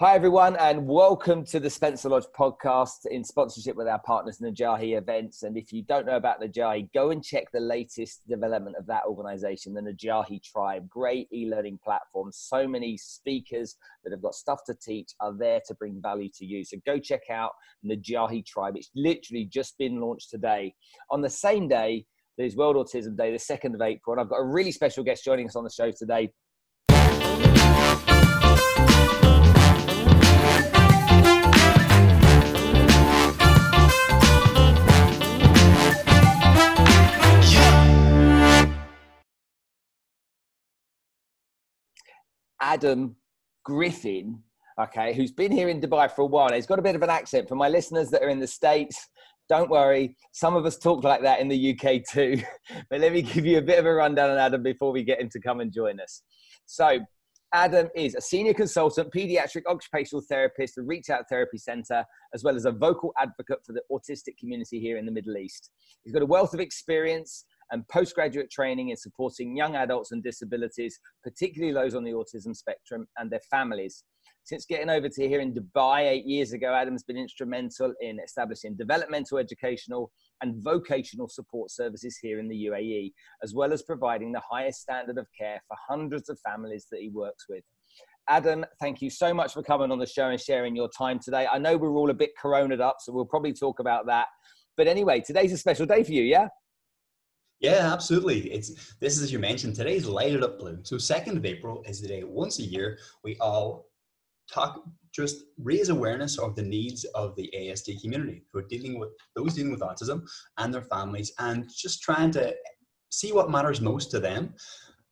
[0.00, 4.96] Hi, everyone, and welcome to the Spencer Lodge podcast in sponsorship with our partners, Najahi
[4.96, 5.42] Events.
[5.42, 9.02] And if you don't know about Najahi, go and check the latest development of that
[9.08, 10.88] organization, the Najahi Tribe.
[10.88, 12.30] Great e learning platform.
[12.30, 13.74] So many speakers
[14.04, 16.64] that have got stuff to teach are there to bring value to you.
[16.64, 17.50] So go check out
[17.84, 18.76] Najahi Tribe.
[18.76, 20.76] It's literally just been launched today.
[21.10, 22.06] On the same day,
[22.36, 24.14] there's World Autism Day, the 2nd of April.
[24.14, 26.30] And I've got a really special guest joining us on the show today.
[42.60, 43.16] Adam
[43.64, 44.42] Griffin,
[44.80, 46.52] okay, who's been here in Dubai for a while.
[46.52, 47.48] He's got a bit of an accent.
[47.48, 49.08] For my listeners that are in the States,
[49.48, 50.16] don't worry.
[50.32, 52.42] Some of us talk like that in the UK too.
[52.90, 55.20] but let me give you a bit of a rundown on Adam before we get
[55.20, 56.22] him to come and join us.
[56.66, 56.98] So,
[57.54, 62.54] Adam is a senior consultant, pediatric occupational therapist, a Reach Out Therapy Center, as well
[62.54, 65.70] as a vocal advocate for the autistic community here in the Middle East.
[66.04, 70.98] He's got a wealth of experience and postgraduate training in supporting young adults and disabilities,
[71.22, 74.04] particularly those on the autism spectrum and their families.
[74.44, 78.76] Since getting over to here in Dubai eight years ago, Adam's been instrumental in establishing
[78.76, 80.10] developmental, educational,
[80.40, 85.18] and vocational support services here in the UAE, as well as providing the highest standard
[85.18, 87.62] of care for hundreds of families that he works with.
[88.28, 91.46] Adam, thank you so much for coming on the show and sharing your time today.
[91.50, 94.28] I know we're all a bit coroned up, so we'll probably talk about that.
[94.76, 96.48] But anyway, today's a special day for you, yeah?
[97.60, 98.52] Yeah, absolutely.
[98.52, 100.78] It's this is as you mentioned, today's lighted up blue.
[100.84, 103.86] So second of April is the day once a year we all
[104.52, 109.10] talk just raise awareness of the needs of the ASD community who are dealing with
[109.34, 110.22] those dealing with autism
[110.58, 112.54] and their families and just trying to
[113.10, 114.54] see what matters most to them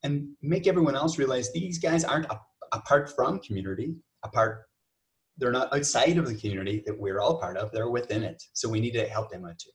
[0.04, 2.38] and make everyone else realize these guys aren't a,
[2.72, 4.62] apart from community, apart
[5.38, 8.42] they're not outside of the community that we're all part of, they're within it.
[8.52, 9.70] So we need to help them out too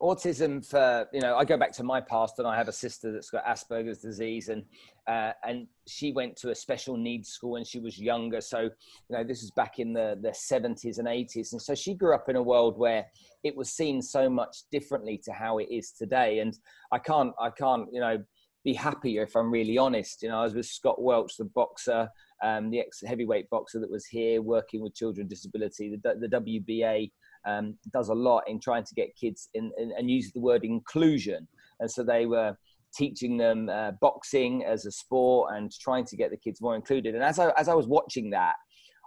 [0.00, 3.12] autism for you know i go back to my past and i have a sister
[3.12, 4.62] that's got asperger's disease and
[5.08, 8.42] uh, and she went to a special needs school when she was younger.
[8.42, 8.70] So you
[9.10, 12.28] know this is back in the the 70s and 80s and so she grew up
[12.28, 13.06] in a world where
[13.42, 16.40] it was seen so much differently to how it is today.
[16.40, 16.56] And
[16.92, 18.22] i can't i can't you know
[18.64, 20.22] be happier if i'm really honest.
[20.22, 22.08] You know i was with scott welch the boxer
[22.44, 26.28] um, the ex heavyweight boxer that was here working with children with disability the, the
[26.28, 27.10] wba
[27.46, 30.64] um, does a lot in trying to get kids in, in, and uses the word
[30.64, 31.46] inclusion.
[31.80, 32.56] And so they were
[32.94, 37.14] teaching them uh, boxing as a sport and trying to get the kids more included.
[37.14, 38.54] And as I, as I was watching that,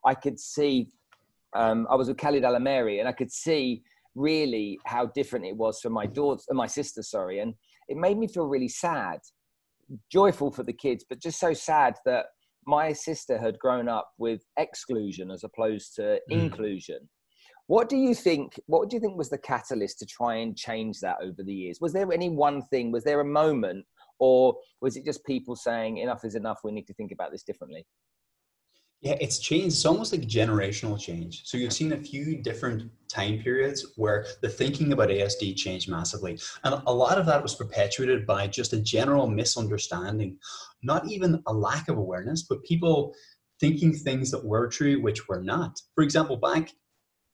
[0.05, 0.87] I could see,
[1.55, 3.83] um, I was with Khalid Alameri and I could see
[4.15, 7.39] really how different it was for my daughter, uh, my sister, sorry.
[7.39, 7.53] And
[7.87, 9.19] it made me feel really sad,
[10.11, 12.25] joyful for the kids, but just so sad that
[12.65, 16.19] my sister had grown up with exclusion as opposed to mm.
[16.29, 17.09] inclusion.
[17.71, 18.59] What do you think?
[18.65, 21.79] What do you think was the catalyst to try and change that over the years?
[21.79, 22.91] Was there any one thing?
[22.91, 23.85] Was there a moment,
[24.19, 26.59] or was it just people saying enough is enough?
[26.65, 27.87] We need to think about this differently.
[28.99, 29.67] Yeah, it's changed.
[29.67, 31.43] It's almost like generational change.
[31.45, 36.37] So you've seen a few different time periods where the thinking about ASD changed massively.
[36.65, 40.37] And a lot of that was perpetuated by just a general misunderstanding,
[40.83, 43.15] not even a lack of awareness, but people
[43.61, 45.79] thinking things that were true, which were not.
[45.95, 46.71] For example, back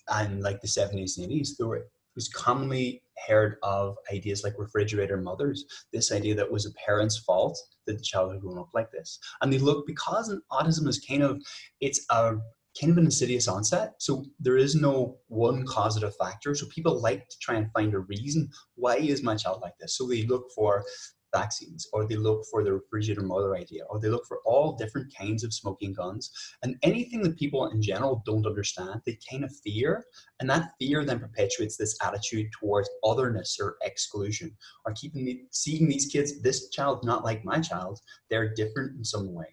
[0.09, 5.17] and like the 70s and 80s, there were, was commonly heard of ideas like refrigerator
[5.17, 8.91] mothers, this idea that was a parent's fault that the child had grown up like
[8.91, 9.19] this.
[9.41, 11.41] And they look, because autism is kind of,
[11.81, 12.35] it's a
[12.79, 13.93] kind of an insidious onset.
[13.97, 16.53] So there is no one causative factor.
[16.53, 18.49] So people like to try and find a reason.
[18.75, 19.97] Why is my child like this?
[19.97, 20.83] So they look for
[21.33, 25.13] vaccines or they look for the refrigerator mother idea or they look for all different
[25.15, 26.31] kinds of smoking guns
[26.63, 30.03] and anything that people in general don't understand they kind of fear
[30.39, 34.55] and that fear then perpetuates this attitude towards otherness or exclusion
[34.85, 37.99] or keeping the, seeing these kids this child not like my child
[38.29, 39.47] they're different in some way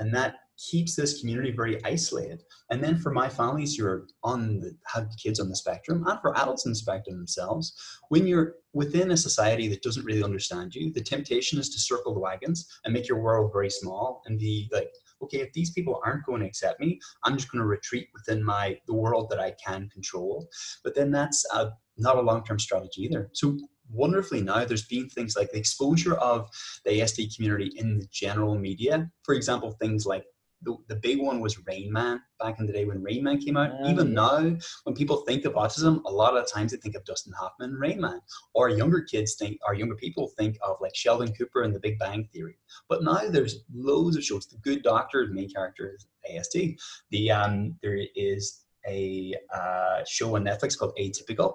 [0.00, 2.42] and that keeps this community very isolated.
[2.70, 6.20] And then for my families who are on the have kids on the spectrum, and
[6.20, 7.72] for adults in the spectrum themselves,
[8.08, 12.12] when you're within a society that doesn't really understand you, the temptation is to circle
[12.12, 14.90] the wagons and make your world very small and be like,
[15.22, 18.42] okay, if these people aren't going to accept me, I'm just going to retreat within
[18.44, 20.48] my the world that I can control.
[20.84, 23.30] But then that's a, not a long term strategy either.
[23.32, 23.58] So
[23.92, 26.48] wonderfully now there's been things like the exposure of
[26.84, 29.10] the ASD community in the general media.
[29.24, 30.24] For example, things like
[30.62, 33.56] the, the big one was Rain Man back in the day when Rain Man came
[33.56, 33.72] out.
[33.72, 37.04] Um, Even now, when people think of autism, a lot of times they think of
[37.04, 38.20] Dustin Hoffman, Rain Man,
[38.54, 41.98] or younger kids think, or younger people think of like Sheldon Cooper and The Big
[41.98, 42.58] Bang Theory.
[42.88, 44.46] But now there's loads of shows.
[44.46, 46.78] The Good Doctor, the main character is ASD.
[47.10, 51.54] The um, there is a uh, show on Netflix called Atypical.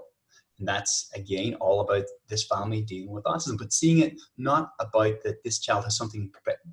[0.59, 5.15] And that's again all about this family dealing with autism, but seeing it not about
[5.23, 6.31] that this child has something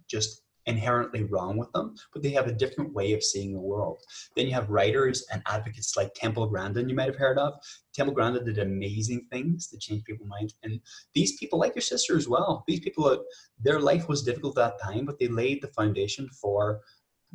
[0.08, 4.00] just inherently wrong with them, but they have a different way of seeing the world.
[4.36, 7.54] Then you have writers and advocates like Temple Grandin, you might have heard of.
[7.94, 10.54] Temple Grandin did amazing things to change people's minds.
[10.62, 10.80] And
[11.14, 13.18] these people, like your sister as well, these people, uh,
[13.60, 16.80] their life was difficult at that time, but they laid the foundation for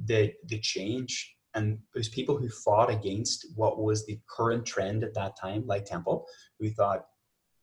[0.05, 1.36] the, the change.
[1.57, 5.85] And there's people who fought against what was the current trend at that time, like
[5.85, 6.25] Temple,
[6.59, 7.05] who thought,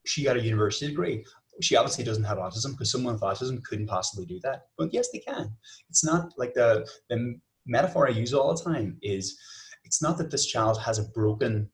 [0.05, 1.25] she got a university degree
[1.61, 4.67] she obviously doesn't have autism because someone with autism couldn't possibly do that.
[4.77, 5.51] But yes, they can.
[5.89, 9.37] It's not like the the metaphor I use all the time is
[9.83, 11.69] it's not that this child has a broken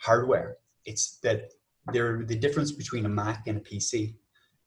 [0.00, 0.56] hardware.
[0.84, 1.52] It's that
[1.92, 4.14] they're the difference between a Mac and a PC.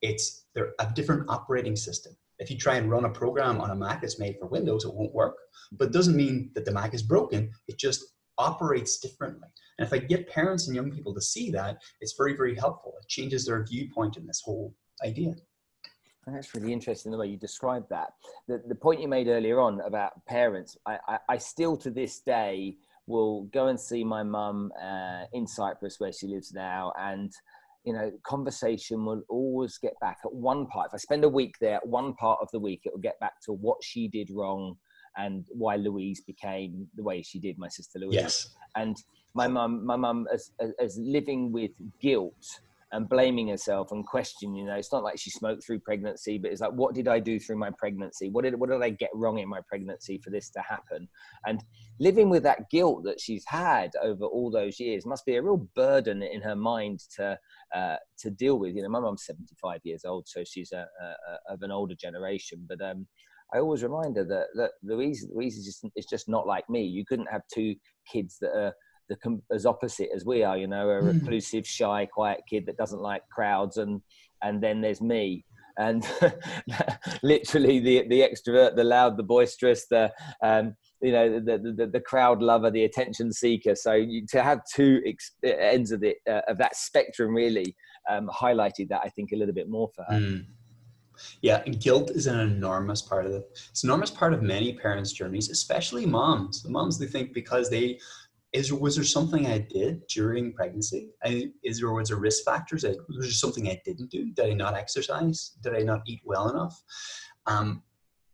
[0.01, 2.15] It's they're a different operating system.
[2.41, 4.93] If you try and run a program on a Mac that's made for Windows, it
[4.93, 5.37] won't work.
[5.71, 7.51] But doesn't mean that the Mac is broken.
[7.67, 8.03] It just
[8.39, 9.47] operates differently.
[9.77, 12.93] And if I get parents and young people to see that, it's very, very helpful.
[12.99, 14.73] It changes their viewpoint in this whole
[15.05, 15.35] idea.
[16.25, 18.13] That's really interesting the way you described that.
[18.47, 22.19] The, the point you made earlier on about parents, I, I, I still to this
[22.21, 26.91] day will go and see my mum uh, in Cyprus where she lives now.
[26.97, 27.31] And,
[27.83, 30.87] you know, conversation will always get back at one part.
[30.87, 33.41] If I spend a week there, one part of the week, it will get back
[33.45, 34.75] to what she did wrong
[35.17, 38.15] and why Louise became the way she did, my sister Louise.
[38.15, 38.49] Yes.
[38.75, 38.95] And
[39.33, 42.59] my mum, my mum, as, as living with guilt
[42.93, 44.55] and blaming herself and questioning.
[44.55, 47.19] You know, it's not like she smoked through pregnancy, but it's like, what did I
[47.19, 48.29] do through my pregnancy?
[48.29, 51.07] What did what did I get wrong in my pregnancy for this to happen?
[51.45, 51.63] And
[51.99, 55.67] living with that guilt that she's had over all those years must be a real
[55.75, 57.37] burden in her mind to
[57.73, 58.75] uh, to deal with.
[58.75, 61.71] You know, my mum's seventy five years old, so she's a, a, a, of an
[61.71, 63.07] older generation, but um,
[63.53, 66.83] I always remind her that that Louise Louise is just is just not like me.
[66.83, 67.75] You couldn't have two
[68.11, 68.73] kids that are
[69.11, 70.57] the as opposite as we are.
[70.57, 71.13] You know, a mm.
[71.13, 74.01] reclusive, shy, quiet kid that doesn't like crowds, and
[74.41, 75.45] and then there's me.
[75.77, 76.05] And
[77.23, 80.11] literally the the extrovert, the loud, the boisterous, the
[80.43, 83.75] um, you know the, the the crowd lover, the attention seeker.
[83.75, 87.75] So you, to have two ex- ends of the uh, of that spectrum really
[88.09, 90.19] um, highlighted that I think a little bit more for her.
[90.19, 90.45] Mm.
[91.41, 93.47] Yeah, guilt is an enormous part of it.
[93.69, 96.63] It's an enormous part of many parents' journeys, especially moms.
[96.63, 97.99] The moms they think because they
[98.53, 101.11] is was there something I did during pregnancy?
[101.23, 102.83] I, is there was there risk factors?
[102.83, 104.31] was there something I didn't do?
[104.31, 105.51] Did I not exercise?
[105.61, 106.81] Did I not eat well enough?
[107.45, 107.83] Um,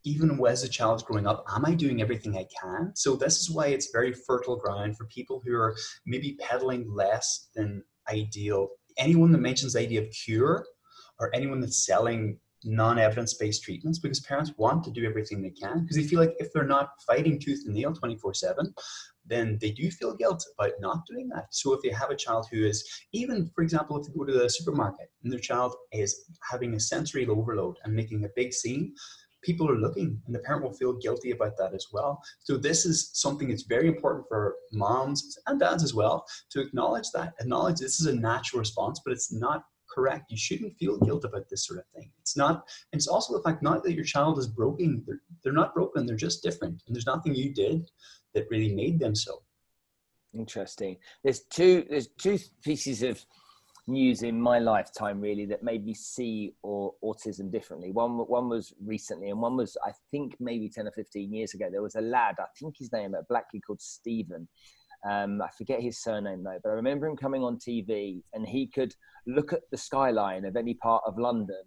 [0.03, 2.93] even as a child growing up, am I doing everything I can?
[2.95, 5.75] So this is why it's very fertile ground for people who are
[6.05, 8.69] maybe peddling less than ideal.
[8.97, 10.65] Anyone that mentions the idea of cure
[11.19, 15.95] or anyone that's selling non-evidence-based treatments because parents want to do everything they can because
[15.95, 18.73] they feel like if they're not fighting tooth and nail 24-7
[19.27, 21.47] then they do feel guilt about not doing that.
[21.51, 24.33] So if they have a child who is even for example if they go to
[24.33, 28.93] the supermarket and their child is having a sensory overload and making a big scene
[29.43, 32.21] people are looking and the parent will feel guilty about that as well.
[32.39, 37.09] So this is something that's very important for moms and dads as well to acknowledge
[37.13, 39.63] that acknowledge this is a natural response but it's not
[39.97, 40.29] correct.
[40.29, 42.11] You shouldn't feel guilt about this sort of thing.
[42.21, 45.03] It's not, and it's also the fact not that your child is broken.
[45.07, 46.05] They're, they're not broken.
[46.05, 46.83] They're just different.
[46.85, 47.89] And there's nothing you did
[48.35, 49.41] that really made them so.
[50.35, 50.97] Interesting.
[51.23, 53.25] There's two, there's two pieces of
[53.87, 57.91] news in my lifetime really that made me see or autism differently.
[57.91, 61.69] One, one was recently and one was, I think maybe 10 or 15 years ago,
[61.71, 64.47] there was a lad, I think his name, a black kid called Stephen
[65.09, 68.67] um, I forget his surname though, but I remember him coming on TV and he
[68.67, 68.93] could
[69.25, 71.63] look at the skyline of any part of London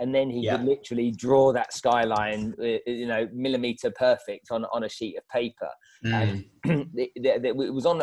[0.00, 0.56] and then he yeah.
[0.56, 5.16] could literally draw that skyline, uh, uh, you know, millimeter perfect on, on a sheet
[5.16, 5.68] of paper.
[6.04, 6.44] Mm.
[6.64, 8.02] And it, it, it was on,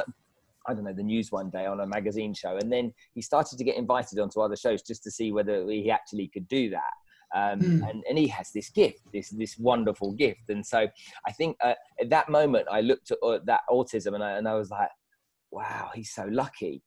[0.68, 2.58] I don't know, the news one day on a magazine show.
[2.58, 5.92] And then he started to get invited onto other shows just to see whether he
[5.92, 6.94] actually could do that.
[7.34, 7.90] Um, mm.
[7.90, 10.50] and, and he has this gift, this this wonderful gift.
[10.50, 10.88] And so
[11.26, 14.48] I think uh, at that moment I looked at uh, that autism and I, and
[14.48, 14.90] I was like,
[15.50, 16.84] wow, he's so lucky.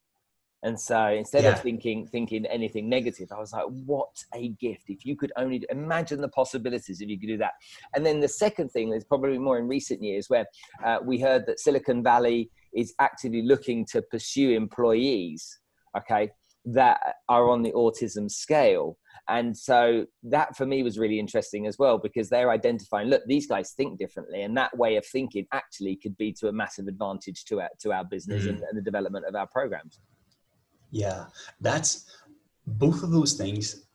[0.62, 1.52] And so instead yeah.
[1.52, 4.84] of thinking thinking anything negative, I was like, what a gift!
[4.88, 7.52] If you could only imagine the possibilities if you could do that.
[7.94, 10.46] And then the second thing is probably more in recent years, where
[10.82, 15.60] uh, we heard that Silicon Valley is actively looking to pursue employees,
[15.98, 16.30] okay,
[16.66, 18.96] that are on the autism scale.
[19.28, 23.46] And so that for me was really interesting as well because they're identifying, look, these
[23.46, 27.44] guys think differently, and that way of thinking actually could be to a massive advantage
[27.46, 28.50] to our to our business mm.
[28.50, 30.00] and, and the development of our programs.
[30.90, 31.24] Yeah,
[31.60, 32.06] that's
[32.66, 33.86] both of those things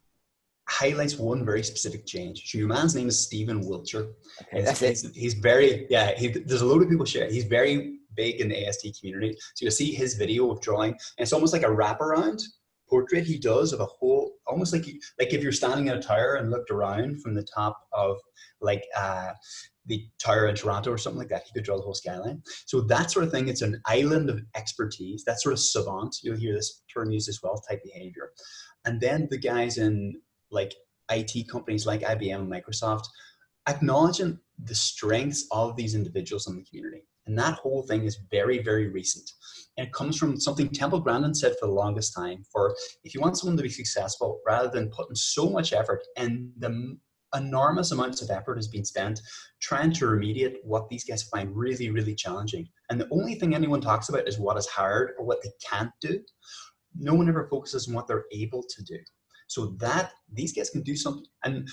[0.68, 2.52] highlights one very specific change.
[2.52, 4.08] So your man's name is Stephen Wiltshire.
[4.44, 5.16] Okay, that's he's, it.
[5.16, 6.14] he's very yeah.
[6.16, 7.30] He, there's a load of people share.
[7.30, 9.36] He's very big in the ASD community.
[9.56, 12.42] So you'll see his video of drawing, and it's almost like a wraparound
[12.90, 14.86] portrait he does of a whole, almost like
[15.20, 18.18] like if you're standing in a tower and looked around from the top of
[18.62, 19.32] like uh,
[19.86, 22.42] the tower in Toronto or something like that, he could draw the whole skyline.
[22.66, 25.24] So that sort of thing, it's an island of expertise.
[25.26, 28.32] That sort of savant, you'll hear this term used as well, type behavior.
[28.86, 30.74] And then the guys in like
[31.12, 33.06] IT companies like IBM and Microsoft
[33.68, 37.04] acknowledging the strengths of these individuals in the community.
[37.30, 39.30] And that whole thing is very, very recent.
[39.78, 43.22] And it comes from something Temple Grandin said for the longest time for if you
[43.22, 46.98] want someone to be successful, rather than putting so much effort and the
[47.36, 49.22] enormous amounts of effort has been spent
[49.62, 52.68] trying to remediate what these guys find really, really challenging.
[52.90, 55.92] And the only thing anyone talks about is what is hard or what they can't
[56.02, 56.20] do.
[56.96, 58.98] No one ever focuses on what they're able to do.
[59.46, 61.26] So that these guys can do something.
[61.44, 61.70] And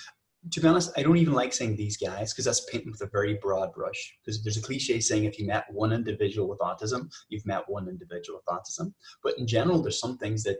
[0.50, 3.10] to be honest, I don't even like saying these guys because that's painting with a
[3.10, 4.16] very broad brush.
[4.24, 7.88] Because there's a cliche saying if you met one individual with autism, you've met one
[7.88, 8.92] individual with autism.
[9.22, 10.58] But in general, there's some things that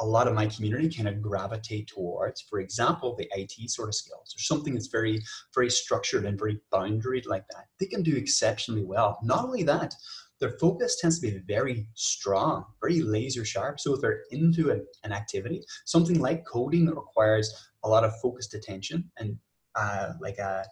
[0.00, 2.42] a lot of my community kind of gravitate towards.
[2.42, 5.20] For example, the IT sort of skills or something that's very,
[5.54, 7.64] very structured and very boundaried like that.
[7.80, 9.18] They can do exceptionally well.
[9.22, 9.94] Not only that,
[10.40, 13.80] their focus tends to be very strong, very laser sharp.
[13.80, 17.52] So if they're into an, an activity, something like coding requires
[17.84, 19.36] a lot of focused attention and
[19.74, 20.64] uh, like a,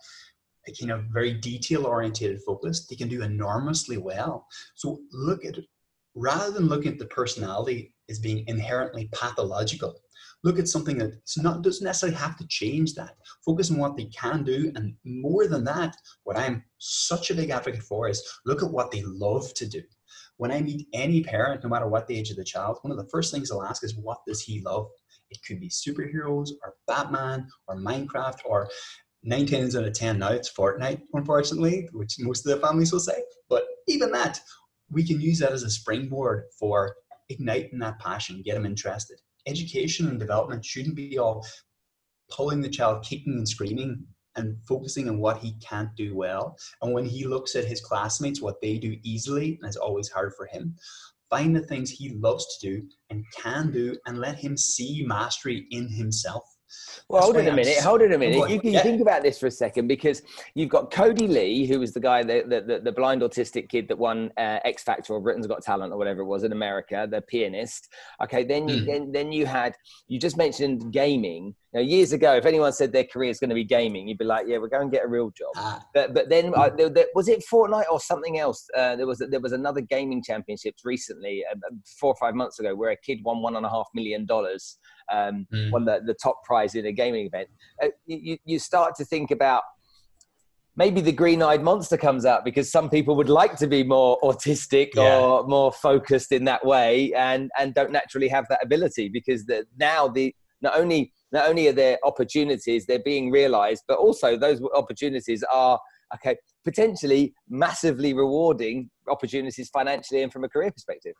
[0.66, 4.46] a kind of very detail oriented focus, they can do enormously well.
[4.74, 5.56] So look at
[6.14, 9.94] rather than looking at the personality as being inherently pathological,
[10.42, 13.16] look at something that's not doesn't necessarily have to change that.
[13.44, 17.50] Focus on what they can do, and more than that, what I'm such a big
[17.50, 19.82] advocate for is look at what they love to do.
[20.38, 22.98] When I meet any parent, no matter what the age of the child, one of
[22.98, 24.88] the first things I'll ask is, what does he love?
[25.30, 28.68] It could be superheroes or Batman or Minecraft or
[29.22, 33.00] nine times out of ten now it's Fortnite, unfortunately, which most of the families will
[33.00, 33.22] say.
[33.48, 34.40] But even that,
[34.90, 36.94] we can use that as a springboard for
[37.28, 41.46] igniting that passion, get them interested education and development shouldn't be all
[42.30, 44.04] pulling the child kicking and screaming
[44.34, 46.56] and focusing on what he can't do well.
[46.82, 50.34] And when he looks at his classmates, what they do easily, and it's always hard
[50.36, 50.74] for him,
[51.30, 55.66] find the things he loves to do and can do and let him see mastery
[55.70, 56.44] in himself.
[57.08, 57.78] Well, hold on a minute.
[57.78, 58.50] Hold on a minute.
[58.50, 58.82] You can yeah.
[58.82, 60.22] think about this for a second because
[60.54, 63.98] you've got Kodi Lee, who was the guy, the, the, the blind autistic kid that
[63.98, 67.20] won uh, X Factor or Britain's Got Talent or whatever it was in America, the
[67.20, 67.88] pianist.
[68.22, 68.86] Okay, then you mm.
[68.86, 69.76] then, then you had
[70.08, 71.54] you just mentioned gaming.
[71.76, 74.24] Now, years ago, if anyone said their career is going to be gaming, you'd be
[74.24, 75.84] like, "Yeah, we're going to get a real job." Ah.
[75.92, 78.66] But but then uh, there, there, was it Fortnite or something else?
[78.74, 81.54] Uh, there was there was another gaming championships recently, uh,
[82.00, 84.78] four or five months ago, where a kid won one and a half million dollars
[85.12, 85.70] um, mm.
[85.70, 87.50] won the, the top prize in a gaming event.
[87.82, 89.62] Uh, you, you start to think about
[90.76, 94.90] maybe the green-eyed monster comes out because some people would like to be more autistic
[94.94, 95.18] yeah.
[95.18, 99.66] or more focused in that way and and don't naturally have that ability because the,
[99.78, 100.34] now the
[100.66, 105.78] not only not only are there opportunities they're being realized but also those opportunities are
[106.14, 111.14] okay potentially massively rewarding opportunities financially and from a career perspective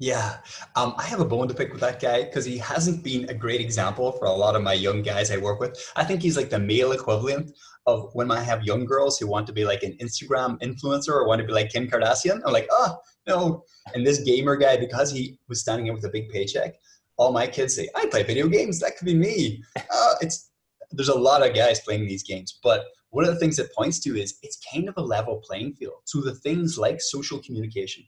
[0.00, 0.38] yeah,
[0.74, 3.34] um, I have a bone to pick with that guy because he hasn't been a
[3.34, 5.72] great example for a lot of my young guys I work with.
[5.94, 7.52] I think he's like the male equivalent
[7.86, 11.28] of when I have young girls who want to be like an Instagram influencer or
[11.28, 12.40] want to be like Kim Kardashian.
[12.44, 12.96] I'm like, oh,
[13.28, 13.62] no.
[13.94, 16.74] And this gamer guy, because he was standing in with a big paycheck,
[17.16, 18.80] all my kids say, I play video games.
[18.80, 19.62] That could be me.
[19.76, 20.50] Uh, it's
[20.90, 22.58] There's a lot of guys playing these games.
[22.62, 25.74] But one of the things it points to is it's kind of a level playing
[25.74, 26.00] field.
[26.04, 28.04] So the things like social communication,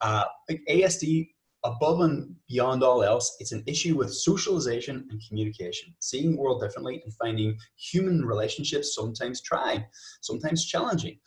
[0.00, 1.28] uh, like ASD,
[1.64, 6.62] above and beyond all else, it's an issue with socialization and communication, seeing the world
[6.62, 9.84] differently and finding human relationships sometimes trying,
[10.22, 11.18] sometimes challenging.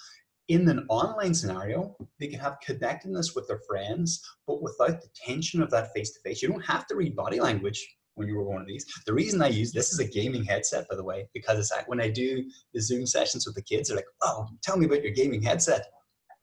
[0.49, 5.61] In an online scenario, they can have connectedness with their friends, but without the tension
[5.61, 6.41] of that face to face.
[6.41, 8.83] You don't have to read body language when you were one of these.
[9.05, 11.87] The reason I use this is a gaming headset, by the way, because it's like
[11.87, 15.03] when I do the Zoom sessions with the kids, they're like, "Oh, tell me about
[15.03, 15.85] your gaming headset."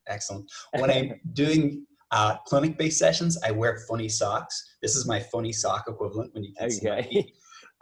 [0.06, 0.50] Excellent.
[0.78, 4.76] When I'm doing uh, clinic-based sessions, I wear funny socks.
[4.82, 7.32] This is my funny sock equivalent when you can see my feet.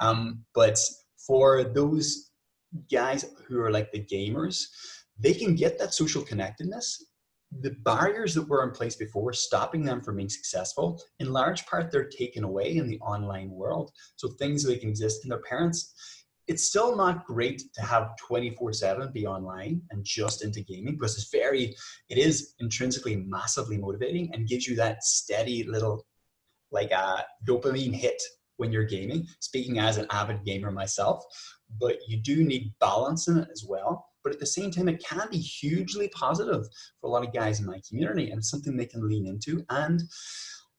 [0.01, 0.79] Um, but
[1.27, 2.31] for those
[2.91, 4.65] guys who are like the gamers,
[5.19, 7.05] they can get that social connectedness
[7.61, 11.91] the barriers that were in place before, stopping them from being successful, in large part,
[11.91, 13.93] they're taken away in the online world.
[14.17, 15.95] So things that can exist in their parents.
[16.47, 21.15] It's still not great to have 24 7 be online and just into gaming because
[21.15, 21.75] it's very,
[22.11, 26.05] it is intrinsically massively motivating and gives you that steady little
[26.71, 28.21] like a dopamine hit
[28.57, 29.27] when you're gaming.
[29.41, 31.25] Speaking as an avid gamer myself,
[31.81, 34.04] but you do need balance in it as well.
[34.25, 36.65] But at the same time, it can be hugely positive
[37.01, 39.65] for a lot of guys in my community, and it's something they can lean into.
[39.69, 40.03] And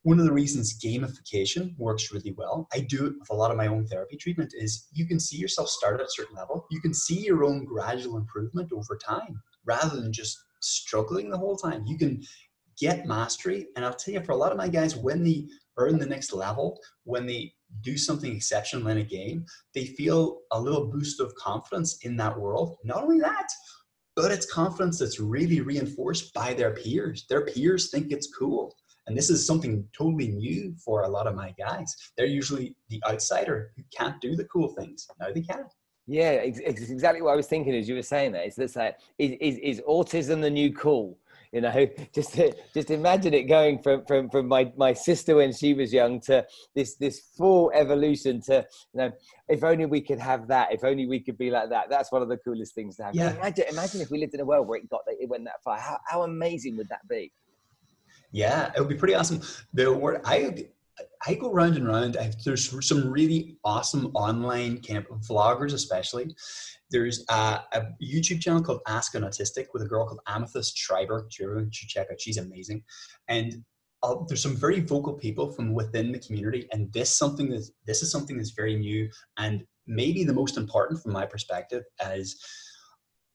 [0.02, 3.58] one of the reasons gamification works really well, I do it with a lot of
[3.58, 6.66] my own therapy treatment, is you can see yourself start at a certain level.
[6.70, 11.56] You can see your own gradual improvement over time rather than just struggling the whole
[11.56, 11.86] time.
[11.88, 12.22] You can
[12.78, 13.68] get mastery.
[13.76, 15.24] And I'll tell you, for a lot of my guys, when
[15.78, 20.42] they earn the next level, when they do something exceptional in a game, they feel
[20.52, 22.78] a little boost of confidence in that world.
[22.84, 23.48] Not only that,
[24.16, 27.26] but it's confidence that's really reinforced by their peers.
[27.30, 28.76] Their peers think it's cool.
[29.08, 31.94] And this is something totally new for a lot of my guys.
[32.18, 35.06] They're usually the outsider who can't do the cool things.
[35.20, 35.66] Now they can.
[36.08, 38.48] Yeah, it's exactly what I was thinking as you were saying that.
[38.48, 41.18] Is this like, is, is, is autism the new cool?
[41.56, 42.40] You know just
[42.74, 46.46] just imagine it going from from from my my sister when she was young to
[46.76, 48.56] this this full evolution to
[48.94, 49.12] you know
[49.48, 51.90] if only we could have that if only we could be like that.
[51.90, 53.16] That's one of the coolest things to have.
[53.16, 53.34] Yeah.
[53.36, 55.78] imagine imagine if we lived in a world where it got it went that far.
[55.80, 57.32] How, how amazing would that be?
[58.32, 59.42] Yeah it would be pretty awesome.
[59.74, 60.68] The word i
[61.28, 62.18] I go round and round.
[62.18, 66.36] I, there's some really awesome online camp vloggers, especially,
[66.92, 71.28] there's a, a, YouTube channel called Ask an Autistic with a girl called Amythest Schaber.
[71.42, 72.22] Everyone should check out.
[72.22, 72.84] She's amazing.
[73.28, 73.64] And
[74.04, 78.04] uh, there's some very vocal people from within the community, and this something that this
[78.04, 82.36] is something that's very new and maybe the most important from my perspective as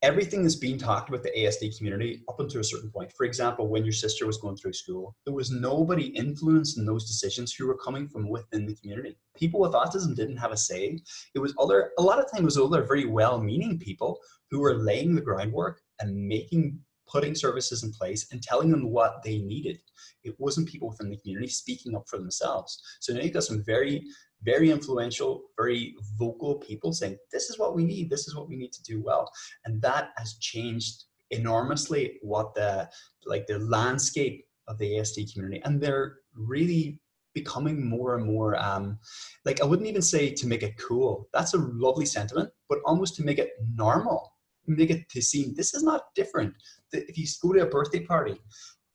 [0.03, 3.13] everything that's being talked about the ASD community up until a certain point.
[3.13, 7.53] For example, when your sister was going through school, there was nobody influencing those decisions
[7.53, 9.19] who were coming from within the community.
[9.37, 10.99] People with autism didn't have a say.
[11.35, 14.19] It was other, a lot of times, it was other very well-meaning people
[14.51, 19.23] who were laying the groundwork and making, putting services in place and telling them what
[19.23, 19.79] they needed.
[20.25, 22.81] It wasn't people within the community speaking up for themselves.
[23.01, 24.03] So now you've got some very
[24.43, 28.57] very influential, very vocal people saying, this is what we need, this is what we
[28.57, 29.31] need to do well.
[29.65, 32.89] And that has changed enormously what the
[33.25, 35.63] like the landscape of the ASD community.
[35.65, 37.01] And they're really
[37.35, 38.99] becoming more and more um,
[39.45, 41.29] like I wouldn't even say to make it cool.
[41.33, 44.33] That's a lovely sentiment, but almost to make it normal,
[44.67, 46.55] make it to seem this is not different.
[46.93, 48.41] If you go to a birthday party,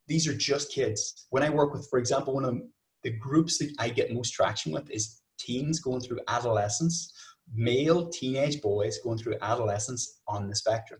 [0.07, 1.27] these are just kids.
[1.29, 2.61] When I work with, for example, one of
[3.03, 7.13] the groups that I get most traction with is teens going through adolescence,
[7.53, 10.99] male teenage boys going through adolescence on the spectrum.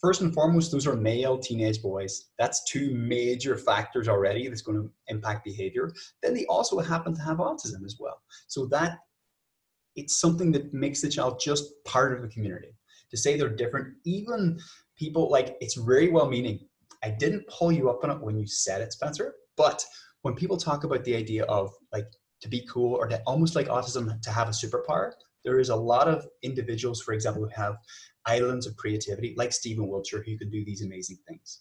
[0.00, 2.30] First and foremost, those are male teenage boys.
[2.38, 5.92] That's two major factors already that's going to impact behavior.
[6.22, 8.22] Then they also happen to have autism as well.
[8.46, 8.98] So that
[9.96, 12.74] it's something that makes the child just part of the community.
[13.10, 14.58] To say they're different, even
[14.96, 16.60] people like it's very well meaning.
[17.02, 19.84] I didn't pull you up on it when you said it, Spencer, but
[20.22, 22.06] when people talk about the idea of like
[22.40, 25.12] to be cool or to almost like autism to have a superpower.
[25.44, 27.76] There is a lot of individuals, for example, who have
[28.26, 31.60] islands of creativity, like Stephen Wiltshire, who can do these amazing things.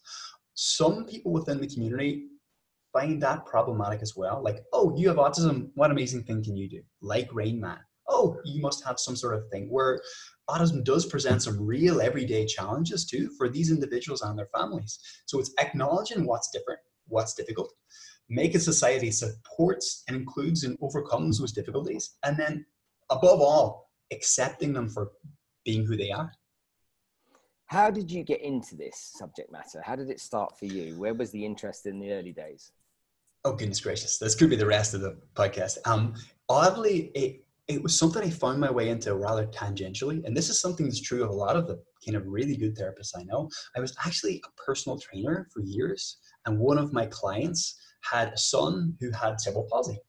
[0.53, 2.27] Some people within the community
[2.91, 4.41] find that problematic as well.
[4.43, 5.69] Like, oh, you have autism.
[5.75, 6.81] What amazing thing can you do?
[7.01, 7.79] Like Rain Man.
[8.07, 10.01] Oh, you must have some sort of thing where
[10.49, 14.99] autism does present some real everyday challenges too for these individuals and their families.
[15.27, 17.71] So it's acknowledging what's different, what's difficult,
[18.29, 22.65] make a society supports and includes and overcomes those difficulties, and then
[23.09, 25.11] above all, accepting them for
[25.65, 26.31] being who they are.
[27.65, 29.81] How did you get into this subject matter?
[29.83, 30.97] How did it start for you?
[30.97, 32.71] Where was the interest in the early days?
[33.45, 35.77] Oh goodness gracious, this could be the rest of the podcast.
[35.85, 36.13] Um,
[36.49, 40.59] oddly, it it was something I found my way into rather tangentially, and this is
[40.59, 43.47] something that's true of a lot of the kind of really good therapists I know.
[43.77, 48.37] I was actually a personal trainer for years, and one of my clients had a
[48.37, 49.99] son who had cerebral palsy.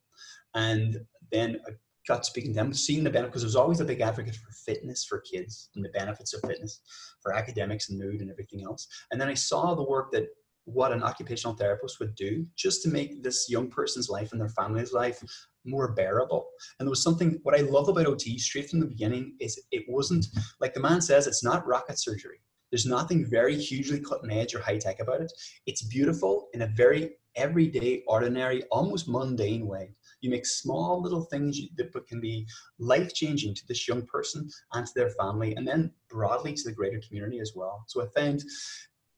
[0.54, 0.98] And
[1.30, 1.72] then I
[2.08, 4.52] got speaking to them, seeing the benefit, because I was always a big advocate for
[4.52, 6.80] fitness for kids and the benefits of fitness
[7.22, 8.88] for academics and mood and everything else.
[9.10, 10.26] And then I saw the work that
[10.64, 14.48] what an occupational therapist would do just to make this young person's life and their
[14.50, 15.22] family's life
[15.64, 16.48] more bearable.
[16.78, 19.84] And there was something, what I love about OT straight from the beginning is it
[19.88, 20.26] wasn't,
[20.60, 22.40] like the man says, it's not rocket surgery.
[22.70, 25.32] There's nothing very hugely cutting edge or high tech about it.
[25.66, 29.90] It's beautiful in a very everyday, ordinary, almost mundane way.
[30.20, 32.46] You make small little things that can be
[32.78, 36.74] life changing to this young person and to their family, and then broadly to the
[36.74, 37.84] greater community as well.
[37.88, 38.42] So I found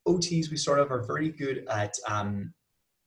[0.07, 2.53] OTs, we sort of are very good at um,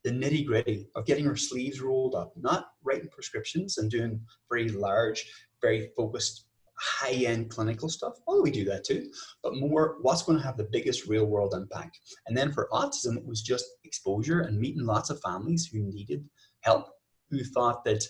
[0.03, 4.69] the nitty gritty of getting our sleeves rolled up, not writing prescriptions and doing very
[4.69, 5.25] large,
[5.61, 6.45] very focused,
[6.79, 8.13] high end clinical stuff.
[8.27, 9.11] Well, we do that too,
[9.43, 11.99] but more what's going to have the biggest real world impact.
[12.27, 16.23] And then for autism, it was just exposure and meeting lots of families who needed
[16.61, 16.88] help,
[17.29, 18.03] who thought that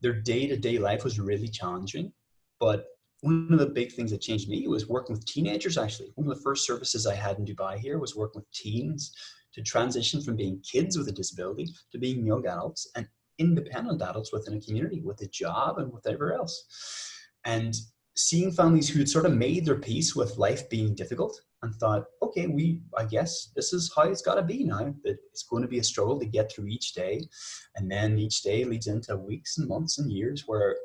[0.00, 2.12] their day to day life was really challenging,
[2.60, 2.86] but
[3.20, 6.36] one of the big things that changed me was working with teenagers actually one of
[6.36, 9.12] the first services i had in dubai here was working with teens
[9.52, 14.32] to transition from being kids with a disability to being young adults and independent adults
[14.32, 16.64] within a community with a job and with whatever else
[17.44, 17.74] and
[18.18, 22.04] seeing families who had sort of made their peace with life being difficult and thought
[22.22, 25.62] okay we i guess this is how it's got to be now that it's going
[25.62, 27.20] to be a struggle to get through each day
[27.76, 30.76] and then each day leads into weeks and months and years where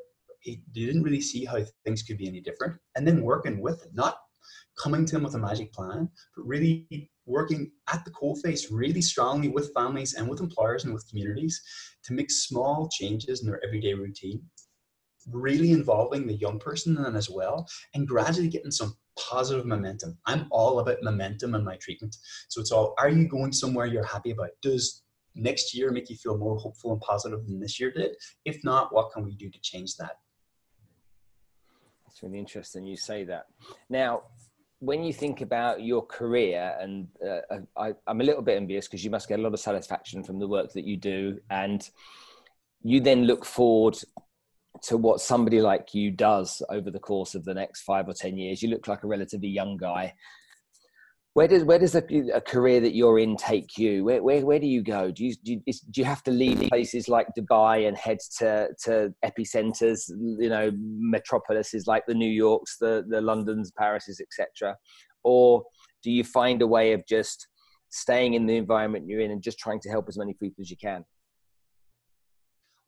[0.44, 2.76] he, didn't really see how things could be any different.
[2.96, 4.18] And then working with it, not
[4.80, 9.48] coming to them with a magic plan, but really working at the coalface really strongly
[9.48, 11.60] with families and with employers and with communities
[12.04, 14.42] to make small changes in their everyday routine,
[15.30, 20.18] really involving the young person in as well, and gradually getting some positive momentum.
[20.26, 22.16] I'm all about momentum in my treatment.
[22.48, 24.50] So it's all, are you going somewhere you're happy about?
[24.62, 25.02] Does
[25.34, 28.16] next year make you feel more hopeful and positive than this year did?
[28.44, 30.18] If not, what can we do to change that?
[32.08, 33.46] It's really interesting you say that.
[33.88, 34.22] Now,
[34.80, 39.04] when you think about your career, and uh, I, I'm a little bit envious because
[39.04, 41.88] you must get a lot of satisfaction from the work that you do, and
[42.82, 43.96] you then look forward
[44.82, 48.36] to what somebody like you does over the course of the next five or ten
[48.36, 48.62] years.
[48.62, 50.14] You look like a relatively young guy,
[51.34, 54.04] where does where does a, a, career that you're in take you?
[54.04, 55.10] Where, where, where do you go?
[55.10, 58.68] Do you, do you, do you have to leave places like Dubai and head to,
[58.84, 64.76] to epicenters, you know, metropolises like the New Yorks, the, the Londons, Parises, etc.,
[65.24, 65.64] or
[66.04, 67.48] do you find a way of just
[67.90, 70.70] staying in the environment you're in and just trying to help as many people as
[70.70, 71.04] you can?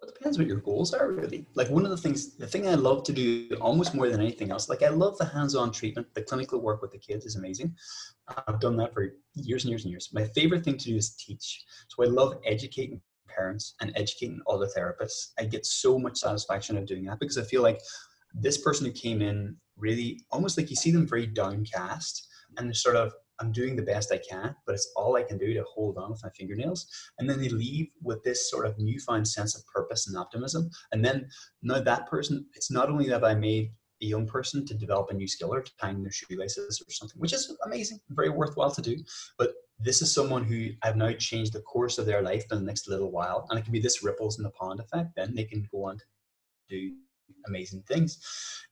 [0.02, 1.46] It depends what your goals are really.
[1.54, 4.50] Like one of the things the thing i love to do almost more than anything
[4.50, 6.06] else like i love the hands-on treatment.
[6.14, 7.74] The clinical work with the kids is amazing.
[8.46, 10.10] I've done that for years and years and years.
[10.12, 11.64] My favorite thing to do is teach.
[11.88, 15.32] So i love educating parents and educating other therapists.
[15.38, 17.80] I get so much satisfaction of doing that because i feel like
[18.34, 22.74] this person who came in really almost like you see them very downcast and they're
[22.74, 25.64] sort of I'm doing the best I can, but it's all I can do to
[25.64, 26.86] hold on with my fingernails.
[27.18, 30.70] And then they leave with this sort of newfound sense of purpose and optimism.
[30.92, 31.28] And then
[31.62, 33.72] now that person, it's not only that I made
[34.02, 37.32] a young person to develop a new skill or tying their shoelaces or something, which
[37.32, 38.96] is amazing, very worthwhile to do.
[39.38, 42.64] But this is someone who I've now changed the course of their life in the
[42.64, 43.46] next little while.
[43.50, 45.10] And it can be this ripples in the pond effect.
[45.16, 46.04] Then they can go on to
[46.68, 46.94] do
[47.46, 48.18] amazing things.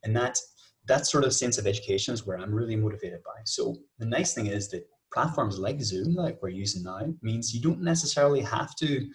[0.05, 0.38] And that
[0.87, 3.40] that sort of sense of education is where I'm really motivated by.
[3.44, 7.62] So the nice thing is that platforms like Zoom, like we're using now, means you
[7.62, 9.09] don't necessarily have to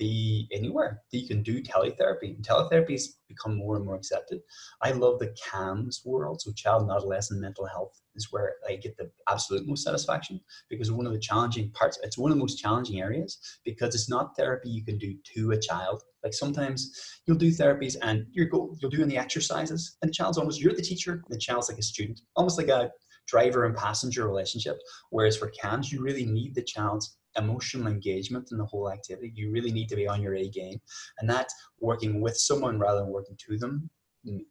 [0.00, 1.02] be anywhere.
[1.12, 2.34] That you can do teletherapy.
[2.34, 4.40] And teletherapy has become more and more accepted.
[4.82, 6.40] I love the CAMHS world.
[6.40, 10.90] So child and adolescent mental health is where I get the absolute most satisfaction because
[10.90, 14.34] one of the challenging parts, it's one of the most challenging areas because it's not
[14.36, 16.02] therapy you can do to a child.
[16.24, 16.90] Like sometimes
[17.26, 20.74] you'll do therapies and you're go, you're doing the exercises and the child's almost, you're
[20.74, 22.90] the teacher, and the child's like a student, almost like a
[23.28, 24.78] driver and passenger relationship.
[25.10, 29.32] Whereas for CAMHS, you really need the child's emotional engagement in the whole activity.
[29.34, 30.80] You really need to be on your A game.
[31.18, 31.48] And that
[31.80, 33.88] working with someone rather than working to them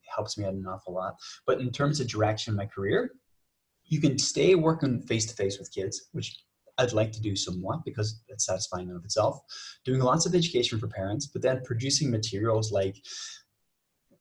[0.08, 1.16] helps me out an awful lot.
[1.46, 3.12] But in terms of direction in my career,
[3.86, 6.44] you can stay working face to face with kids, which
[6.78, 9.42] I'd like to do somewhat because it's satisfying in of itself.
[9.84, 12.96] Doing lots of education for parents, but then producing materials like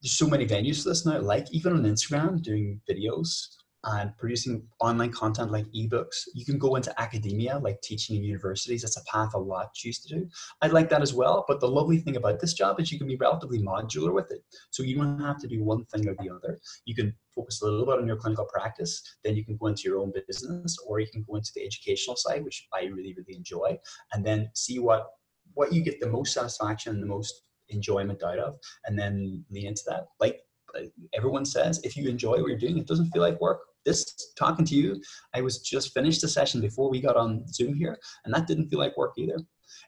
[0.01, 3.47] there's so many venues for this now, like even on Instagram, doing videos
[3.85, 6.27] and producing online content like ebooks.
[6.33, 8.81] You can go into academia, like teaching in universities.
[8.81, 10.27] That's a path a lot choose to do.
[10.61, 11.45] I like that as well.
[11.47, 14.43] But the lovely thing about this job is you can be relatively modular with it.
[14.71, 16.59] So you don't have to do one thing or the other.
[16.85, 19.83] You can focus a little bit on your clinical practice, then you can go into
[19.85, 23.35] your own business, or you can go into the educational side, which I really, really
[23.35, 23.79] enjoy,
[24.13, 25.07] and then see what
[25.53, 29.67] what you get the most satisfaction and the most enjoyment out of, and then lean
[29.67, 30.07] into that.
[30.19, 30.41] Like
[30.75, 30.81] uh,
[31.13, 34.65] everyone says, if you enjoy what you're doing, it doesn't feel like work this talking
[34.65, 35.01] to you,
[35.33, 38.69] I was just finished a session before we got on Zoom here, and that didn't
[38.69, 39.37] feel like work either.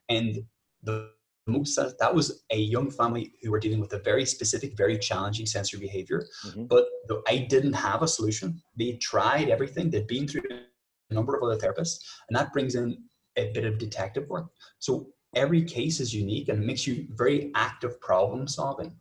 [0.10, 0.40] And
[0.84, 1.10] the
[1.48, 5.46] most that was a young family who were dealing with a very specific, very challenging
[5.46, 6.28] sensory behavior.
[6.46, 6.66] Mm-hmm.
[6.66, 6.86] But
[7.28, 8.62] I didn't have a solution.
[8.78, 9.90] They tried everything.
[9.90, 12.00] They'd been through a number of other therapists,
[12.30, 12.98] and that brings in
[13.38, 14.48] a bit of detective work.
[14.80, 18.94] So every case is unique and makes you very active problem solving.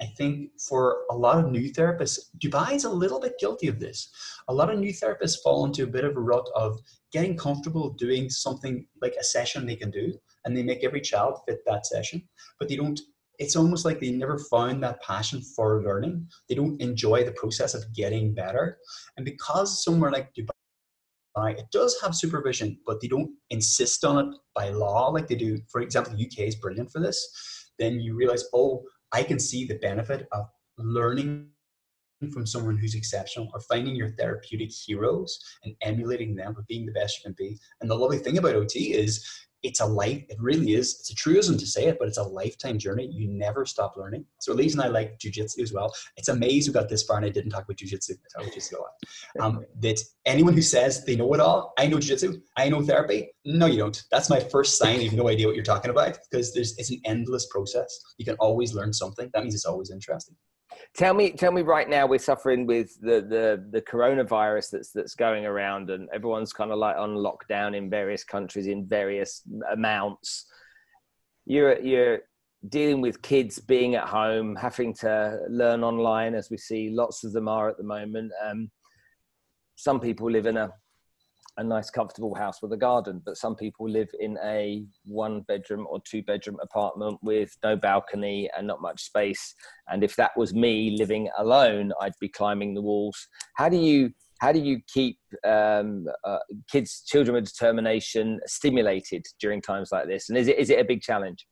[0.00, 3.80] I think for a lot of new therapists, Dubai is a little bit guilty of
[3.80, 4.08] this.
[4.48, 6.78] A lot of new therapists fall into a bit of a rut of
[7.12, 10.12] getting comfortable doing something like a session they can do,
[10.44, 12.22] and they make every child fit that session,
[12.58, 13.00] but they don't.
[13.38, 16.26] It's almost like they never found that passion for learning.
[16.48, 18.78] They don't enjoy the process of getting better.
[19.16, 24.38] And because somewhere like Dubai, it does have supervision, but they don't insist on it
[24.54, 25.58] by law like they do.
[25.68, 27.28] For example, the UK is brilliant for this.
[27.78, 28.84] Then you realize, oh,
[29.16, 30.44] I can see the benefit of
[30.76, 31.48] learning
[32.34, 36.92] from someone who's exceptional or finding your therapeutic heroes and emulating them for being the
[36.92, 37.58] best you can be.
[37.80, 39.26] And the lovely thing about OT is
[39.66, 40.96] it's a life, it really is.
[41.00, 43.08] It's a truism to say it, but it's a lifetime journey.
[43.12, 44.24] You never stop learning.
[44.38, 45.92] So Elise and I like jujitsu as well.
[46.16, 48.12] It's amazing we got this far and I didn't talk about jujitsu.
[48.12, 49.44] I talk jujitsu a lot.
[49.44, 53.30] Um, that anyone who says they know it all, I know jujitsu, I know therapy.
[53.44, 54.02] No, you don't.
[54.12, 56.90] That's my first sign you have no idea what you're talking about because there's it's
[56.90, 58.00] an endless process.
[58.18, 59.30] You can always learn something.
[59.34, 60.36] That means it's always interesting.
[60.94, 65.14] Tell me, tell me right now, we're suffering with the, the, the coronavirus that's, that's
[65.14, 70.46] going around and everyone's kind of like on lockdown in various countries in various amounts.
[71.44, 72.20] You're, you're
[72.68, 77.32] dealing with kids being at home, having to learn online as we see lots of
[77.32, 78.32] them are at the moment.
[78.44, 78.70] Um,
[79.76, 80.70] some people live in a
[81.58, 85.86] a nice comfortable house with a garden but some people live in a one bedroom
[85.88, 89.54] or two bedroom apartment with no balcony and not much space.
[89.88, 93.28] And if that was me living alone i'd be climbing the walls.
[93.54, 96.38] How do you how do you keep um, uh,
[96.70, 100.28] kids children with determination stimulated during times like this?
[100.28, 101.46] And is it is it a big challenge?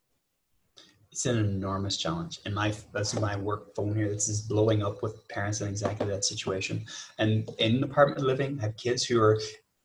[1.10, 2.40] It's an enormous challenge.
[2.44, 4.10] And my that's my work phone here.
[4.10, 6.84] This is blowing up with parents in exactly that situation.
[7.18, 9.38] And in apartment living I have kids who are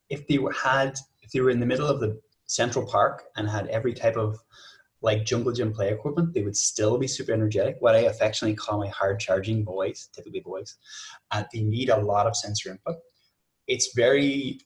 [0.09, 3.67] if they had if they were in the middle of the central park and had
[3.67, 4.39] every type of
[5.01, 7.77] like jungle gym play equipment, they would still be super energetic.
[7.79, 10.75] What I affectionately call my hard charging boys, typically boys,
[11.31, 12.97] and they need a lot of sensory input.
[13.67, 14.59] It's very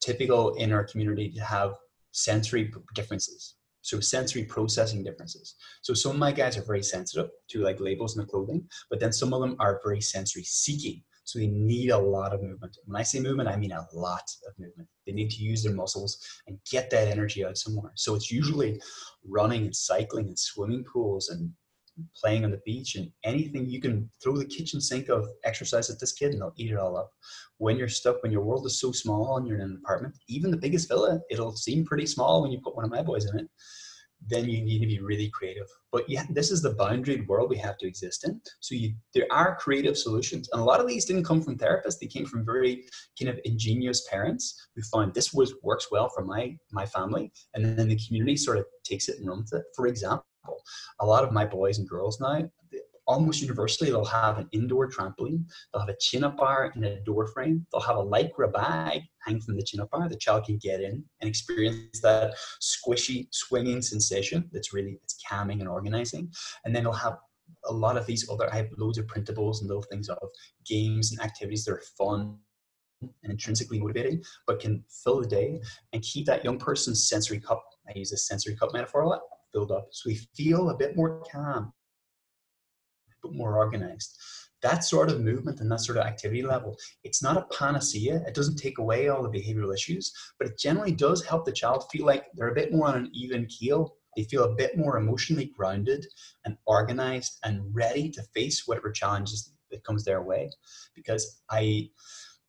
[0.00, 1.74] typical in our community to have
[2.12, 3.54] sensory differences.
[3.82, 5.54] So sensory processing differences.
[5.80, 9.00] So some of my guys are very sensitive to like labels in the clothing, but
[9.00, 11.02] then some of them are very sensory seeking.
[11.30, 12.76] So they need a lot of movement.
[12.86, 14.88] When I say movement, I mean a lot of movement.
[15.06, 17.92] They need to use their muscles and get that energy out somewhere.
[17.94, 18.80] So it's usually
[19.24, 21.52] running and cycling and swimming pools and
[22.16, 26.00] playing on the beach and anything you can throw the kitchen sink of exercise at
[26.00, 27.12] this kid and they'll eat it all up.
[27.58, 30.50] When you're stuck, when your world is so small and you're in an apartment, even
[30.50, 33.38] the biggest villa, it'll seem pretty small when you put one of my boys in
[33.38, 33.48] it
[34.28, 35.66] then you need to be really creative.
[35.92, 38.40] But yeah, this is the boundaried world we have to exist in.
[38.60, 41.98] So you, there are creative solutions, and a lot of these didn't come from therapists.
[41.98, 42.84] They came from very
[43.18, 47.64] kind of ingenious parents who found this was works well for my my family, and
[47.64, 49.62] then the community sort of takes it and runs it.
[49.74, 50.24] For example,
[51.00, 52.48] a lot of my boys and girls now
[53.10, 55.42] almost universally they'll have an indoor trampoline
[55.72, 59.40] they'll have a chin-up bar in a door frame they'll have a lycra bag hanging
[59.42, 64.48] from the chin-up bar the child can get in and experience that squishy swinging sensation
[64.52, 66.30] that's really it's calming and organizing
[66.64, 67.18] and then they'll have
[67.66, 70.28] a lot of these other i have loads of printables and little things of
[70.64, 72.38] games and activities that are fun
[73.02, 75.58] and intrinsically motivating, but can fill the day
[75.94, 77.64] and keep that young person's sensory cup.
[77.88, 79.88] I use a sensory cup metaphor a lot, filled up.
[79.90, 81.72] So we feel a bit more calm,
[83.22, 84.16] but more organized.
[84.62, 88.22] That sort of movement and that sort of activity level, it's not a panacea.
[88.26, 91.84] It doesn't take away all the behavioral issues, but it generally does help the child
[91.90, 93.96] feel like they're a bit more on an even keel.
[94.16, 96.06] They feel a bit more emotionally grounded
[96.44, 100.50] and organized and ready to face whatever challenges that comes their way.
[100.94, 101.88] Because I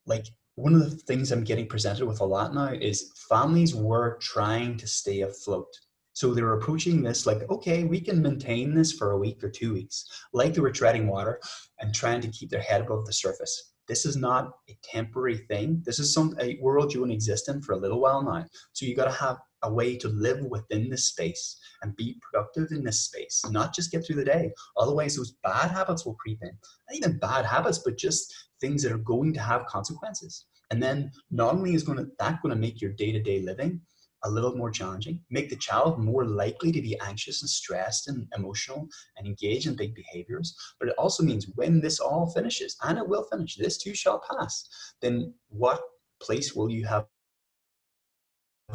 [0.05, 4.17] like one of the things I'm getting presented with a lot now is families were
[4.21, 5.73] trying to stay afloat
[6.13, 9.73] so they're approaching this like, okay, we can maintain this for a week or two
[9.73, 11.39] weeks, like they were treading water
[11.79, 13.71] and trying to keep their head above the surface.
[13.87, 15.81] This is not a temporary thing.
[15.85, 18.45] This is some a world you to exist in for a little while now.
[18.73, 22.71] So you got to have a way to live within this space and be productive
[22.71, 24.51] in this space, not just get through the day.
[24.77, 26.49] Otherwise, those bad habits will creep in.
[26.89, 30.45] Not even bad habits, but just things that are going to have consequences.
[30.71, 33.81] And then not only is going to, that going to make your day-to-day living
[34.23, 38.27] a little more challenging, make the child more likely to be anxious and stressed and
[38.37, 40.55] emotional and engage in big behaviors.
[40.79, 44.23] But it also means when this all finishes, and it will finish, this too shall
[44.31, 44.67] pass,
[45.01, 45.81] then what
[46.21, 47.07] place will you have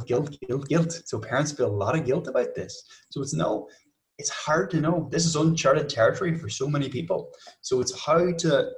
[0.06, 1.02] guilt, guilt, guilt?
[1.04, 2.82] So parents feel a lot of guilt about this.
[3.10, 3.68] So it's no,
[4.18, 5.08] it's hard to know.
[5.10, 7.30] This is uncharted territory for so many people.
[7.60, 8.70] So it's how to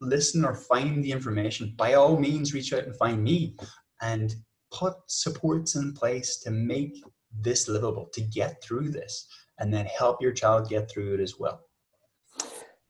[0.00, 1.74] listen or find the information.
[1.76, 3.56] By all means, reach out and find me.
[4.00, 4.34] And
[4.70, 7.02] put supports in place to make
[7.40, 9.26] this livable, to get through this.
[9.58, 11.60] and then help your child get through it as well.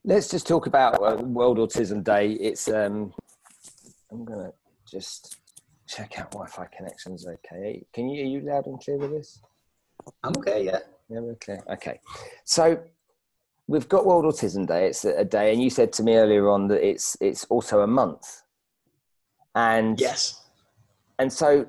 [0.03, 2.31] Let's just talk about uh, World Autism Day.
[2.33, 3.13] It's um,
[4.11, 4.53] I'm gonna
[4.89, 5.37] just
[5.87, 7.27] check out Wi-Fi connections.
[7.27, 9.41] Okay, can you are you loud and clear with this?
[10.23, 10.65] I'm okay.
[10.65, 10.79] Yeah.
[11.09, 11.59] Yeah, okay.
[11.71, 11.99] Okay.
[12.45, 12.79] So
[13.67, 14.87] we've got World Autism Day.
[14.87, 17.87] It's a day, and you said to me earlier on that it's it's also a
[17.87, 18.43] month.
[19.55, 20.45] And yes.
[21.19, 21.67] And so,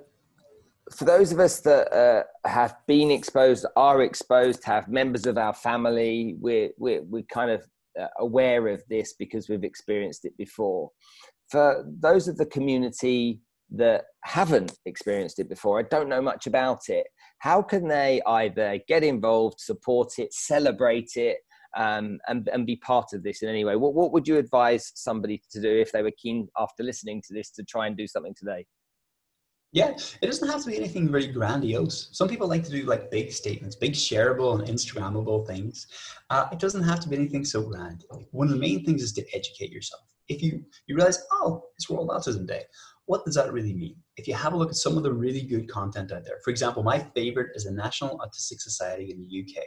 [0.97, 5.55] for those of us that uh, have been exposed, are exposed, have members of our
[5.55, 7.65] family, we're we're, we're kind of
[8.01, 10.91] uh, aware of this because we've experienced it before.
[11.51, 13.41] For those of the community
[13.73, 17.07] that haven't experienced it before, I don't know much about it.
[17.39, 21.39] How can they either get involved, support it, celebrate it,
[21.77, 23.77] um, and, and be part of this in any way?
[23.77, 27.35] What, what would you advise somebody to do if they were keen after listening to
[27.35, 28.67] this to try and do something today?
[29.73, 32.09] Yeah, it doesn't have to be anything really grandiose.
[32.11, 35.87] Some people like to do like big statements, big shareable and Instagrammable things.
[36.29, 38.05] Uh, it doesn't have to be anything so grand.
[38.33, 40.03] One of the main things is to educate yourself.
[40.29, 42.65] If you you realize, oh, it's World Autism Day,
[43.07, 43.97] what does that really mean?
[44.17, 46.51] If you have a look at some of the really good content out there, for
[46.51, 49.65] example, my favorite is the National Autistic Society in the UK.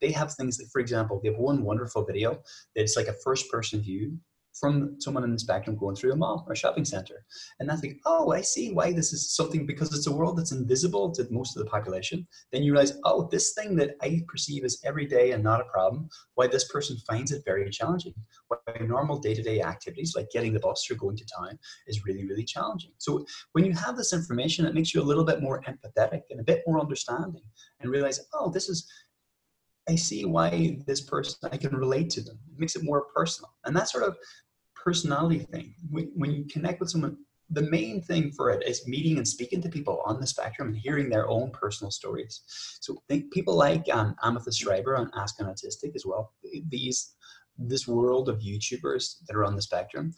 [0.00, 2.40] They have things that, for example, they have one wonderful video
[2.74, 4.18] that's like a first person view
[4.58, 7.24] from someone in the spectrum going through a mall or a shopping center.
[7.58, 10.52] And that's like, oh, I see why this is something because it's a world that's
[10.52, 12.26] invisible to most of the population.
[12.52, 16.08] Then you realize, oh, this thing that I perceive as everyday and not a problem,
[16.34, 18.14] why this person finds it very challenging.
[18.48, 22.04] Why normal day to day activities like getting the bus or going to town is
[22.04, 22.92] really, really challenging.
[22.98, 26.40] So when you have this information, it makes you a little bit more empathetic and
[26.40, 27.42] a bit more understanding
[27.80, 28.88] and realize, oh, this is
[29.88, 32.38] I see why this person I can relate to them.
[32.52, 34.16] It makes it more personal, and that sort of
[34.74, 35.74] personality thing.
[35.90, 37.18] When, you connect with someone,
[37.50, 40.76] the main thing for it is meeting and speaking to people on the spectrum and
[40.76, 42.42] hearing their own personal stories.
[42.80, 46.32] So think people like um, Amythest Schaber on Ask an Autistic as well.
[46.68, 47.14] These
[47.58, 50.12] this world of YouTubers that are on the spectrum,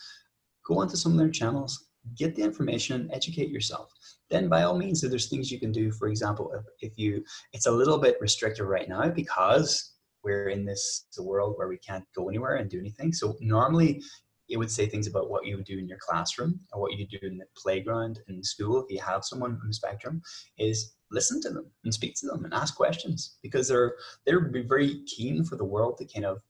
[0.64, 3.90] go onto some of their channels, get the information, educate yourself.
[4.31, 5.93] Then by all means, there's things you can do.
[5.93, 9.93] For example, if, if you, it's a little bit restricted right now because
[10.25, 13.12] we're in this world where we can't go anywhere and do anything.
[13.12, 14.03] So normally
[14.49, 17.07] it would say things about what you would do in your classroom or what you
[17.07, 20.23] do in the playground in school if you have someone on the spectrum
[20.59, 25.03] is listen to them and speak to them and ask questions because they're they're very
[25.05, 26.41] keen for the world to kind of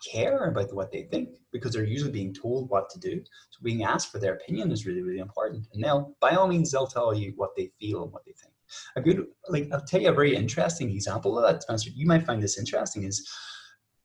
[0.00, 3.22] care about what they think because they're usually being told what to do.
[3.50, 5.66] So being asked for their opinion is really, really important.
[5.72, 8.54] And they'll, by all means, they'll tell you what they feel and what they think.
[8.96, 11.90] A good, like, I'll tell you a very interesting example of that, Spencer.
[11.90, 13.28] You might find this interesting is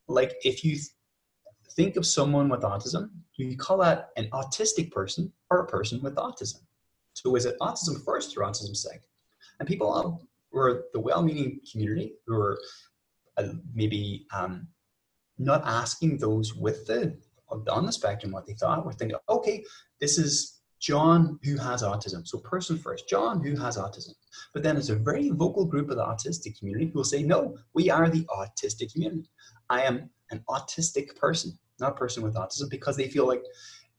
[0.08, 0.77] like if you
[1.71, 6.01] think of someone with autism, do you call that an autistic person or a person
[6.01, 6.62] with autism.
[7.13, 9.01] So is it autism first or autism second?
[9.60, 12.58] And people who are the well-meaning community who are
[13.38, 14.67] uh, maybe um,
[15.38, 17.17] not asking those with the
[17.69, 18.86] on the spectrum what they thought.
[18.86, 19.63] We're thinking, okay,
[20.00, 22.28] this is John who has autism.
[22.28, 24.13] So person first, John who has autism.
[24.54, 27.58] But then there's a very vocal group of the autistic community who will say, no,
[27.74, 29.30] we are the autistic community.
[29.69, 33.43] I am an autistic person, not a person with autism, because they feel like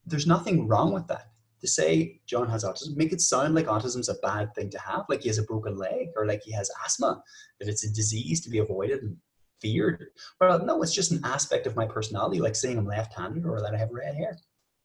[0.06, 1.30] there's nothing wrong with that.
[1.62, 5.06] To say John has autism, make it sound like autism's a bad thing to have,
[5.08, 7.22] like he has a broken leg or like he has asthma,
[7.58, 9.16] that it's a disease to be avoided and
[9.60, 10.08] feared.
[10.40, 13.74] Well, no, it's just an aspect of my personality, like saying I'm left-handed or that
[13.74, 14.38] I have red hair,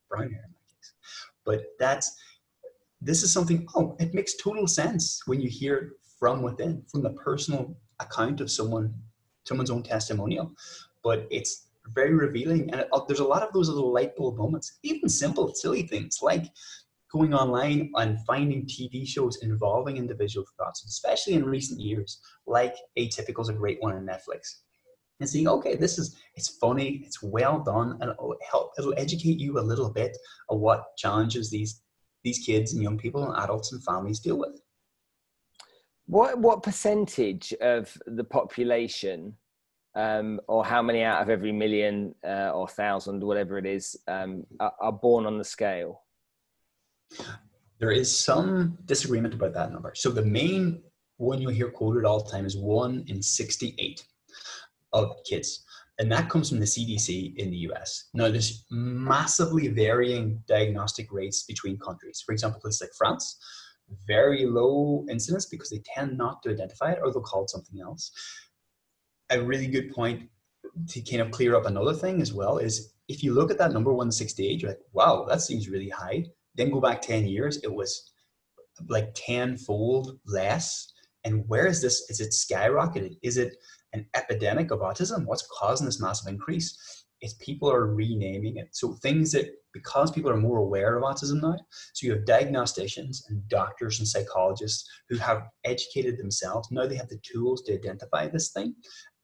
[0.09, 0.93] brown hair in my case.
[1.45, 2.15] But that's
[3.01, 3.67] this is something.
[3.75, 8.41] Oh, it makes total sense when you hear it from within, from the personal account
[8.41, 8.93] of someone,
[9.43, 10.53] someone's own testimonial.
[11.03, 14.37] But it's very revealing, and it, uh, there's a lot of those little light bulb
[14.37, 16.45] moments, even simple, silly things like
[17.11, 23.41] going online and finding TV shows involving individual thoughts, especially in recent years, like Atypical
[23.41, 24.47] is a great one on Netflix.
[25.19, 29.39] And seeing, okay, this is it's funny, it's well done, and it'll help it'll educate
[29.39, 30.17] you a little bit
[30.49, 31.81] of what challenges these
[32.23, 34.59] these kids and young people and adults and families deal with.
[36.07, 39.35] What what percentage of the population
[39.95, 44.45] um, or how many out of every million uh, or thousand, whatever it is, um,
[44.59, 46.01] are, are, born on the scale?
[47.79, 49.93] There is some disagreement about that number.
[49.95, 50.83] So the main
[51.17, 54.03] one you'll hear quoted all the time is one in 68
[54.93, 55.63] of kids.
[55.99, 58.09] And that comes from the CDC in the US.
[58.13, 62.23] Now, there's massively varying diagnostic rates between countries.
[62.25, 63.37] For example, places like France,
[64.07, 67.79] very low incidence because they tend not to identify it or they'll call it something
[67.81, 68.11] else.
[69.29, 70.29] A really good point
[70.89, 73.73] to kind of clear up another thing as well is if you look at that
[73.73, 76.25] number 168, you're like, wow, that seems really high.
[76.55, 78.11] Then go back 10 years, it was
[78.89, 80.91] like tenfold less
[81.23, 82.09] And where is this?
[82.09, 83.17] Is it skyrocketed?
[83.21, 83.55] Is it
[83.93, 85.25] an epidemic of autism?
[85.25, 87.05] What's causing this massive increase?
[87.21, 88.69] Is people are renaming it.
[88.71, 91.55] So things that because people are more aware of autism now,
[91.93, 96.69] so you have diagnosticians and doctors and psychologists who have educated themselves.
[96.71, 98.73] Now they have the tools to identify this thing,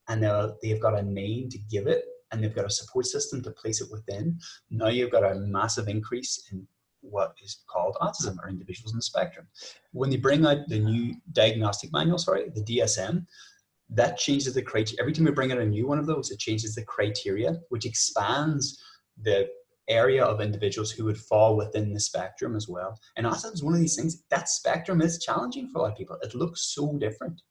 [0.08, 0.24] and
[0.62, 3.82] they've got a name to give it, and they've got a support system to place
[3.82, 4.38] it within.
[4.70, 6.68] Now you've got a massive increase in
[7.10, 9.48] what is called autism or individuals in the spectrum.
[9.92, 13.26] When they bring out the new diagnostic manual, sorry, the DSM,
[13.90, 15.00] that changes the criteria.
[15.00, 17.86] Every time we bring out a new one of those, it changes the criteria, which
[17.86, 18.82] expands
[19.22, 19.48] the
[19.88, 23.00] area of individuals who would fall within the spectrum as well.
[23.16, 25.98] And autism is one of these things, that spectrum is challenging for a lot of
[25.98, 26.18] people.
[26.22, 27.42] It looks so different.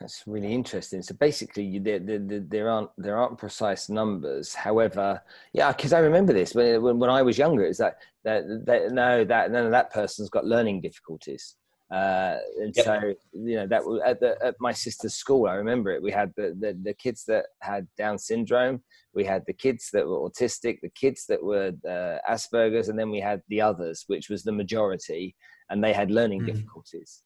[0.00, 1.02] That's really interesting.
[1.02, 4.54] So basically, there, there, there aren't there aren't precise numbers.
[4.54, 5.22] However,
[5.52, 7.64] yeah, because I remember this when, when, when I was younger.
[7.64, 11.56] Is that that, that no that none of that person's got learning difficulties.
[11.90, 12.84] Uh, and yep.
[12.84, 16.02] so you know that at, the, at my sister's school, I remember it.
[16.02, 18.82] We had the, the, the kids that had Down syndrome,
[19.12, 23.10] we had the kids that were autistic, the kids that were uh, Asperger's, and then
[23.10, 25.34] we had the others, which was the majority,
[25.68, 26.46] and they had learning mm.
[26.46, 27.22] difficulties.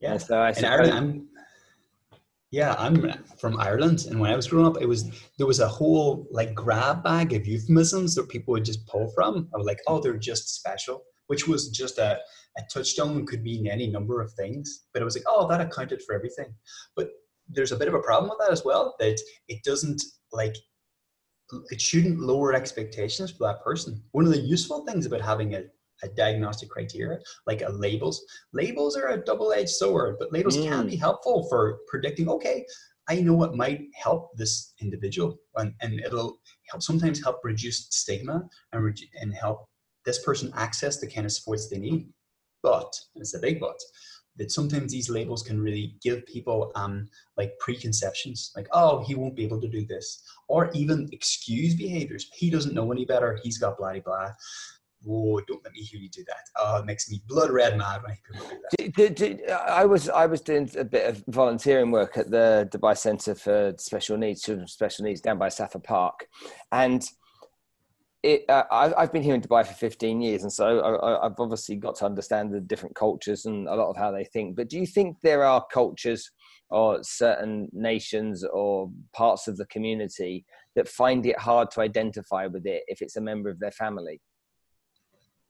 [0.00, 0.12] Yeah.
[0.12, 1.22] And so I suppose,
[2.52, 5.66] yeah, I'm from Ireland, and when I was growing up, it was there was a
[5.66, 9.48] whole like grab bag of euphemisms that people would just pull from.
[9.54, 12.18] I was like, oh, they're just special, which was just a,
[12.58, 14.84] a touchstone could mean any number of things.
[14.92, 16.54] But it was like, oh, that accounted for everything.
[16.94, 17.08] But
[17.48, 18.96] there's a bit of a problem with that as well.
[18.98, 20.54] That it doesn't like
[21.70, 24.02] it shouldn't lower expectations for that person.
[24.12, 25.64] One of the useful things about having a
[26.02, 28.24] a diagnostic criteria, like a labels.
[28.52, 30.68] Labels are a double-edged sword, but labels mm.
[30.68, 32.64] can be helpful for predicting, okay,
[33.08, 36.38] I know what might help this individual and, and it'll
[36.70, 39.68] help sometimes help reduce stigma and, and help
[40.04, 42.08] this person access the kind of supports they need.
[42.62, 43.78] But, and it's a big but,
[44.36, 49.36] that sometimes these labels can really give people um, like preconceptions, like, oh, he won't
[49.36, 52.30] be able to do this, or even excuse behaviors.
[52.32, 53.38] He doesn't know any better.
[53.42, 54.30] He's got blah, blah
[55.04, 56.44] whoa, don't let me hear you do that.
[56.58, 58.16] Oh, it makes me blood red mad when
[58.78, 59.60] people do that.
[59.68, 63.74] I was I was doing a bit of volunteering work at the Dubai Centre for
[63.78, 66.26] Special Needs, Children with Special Needs, down by Safa Park,
[66.70, 67.04] and.
[68.24, 71.74] It, uh, I've been here in Dubai for 15 years, and so I, I've obviously
[71.74, 74.54] got to understand the different cultures and a lot of how they think.
[74.54, 76.30] But do you think there are cultures
[76.70, 80.44] or certain nations or parts of the community
[80.76, 84.20] that find it hard to identify with it if it's a member of their family?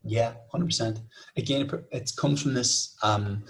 [0.04, 1.00] Yeah, hundred percent.
[1.36, 3.44] Again, it comes from this um,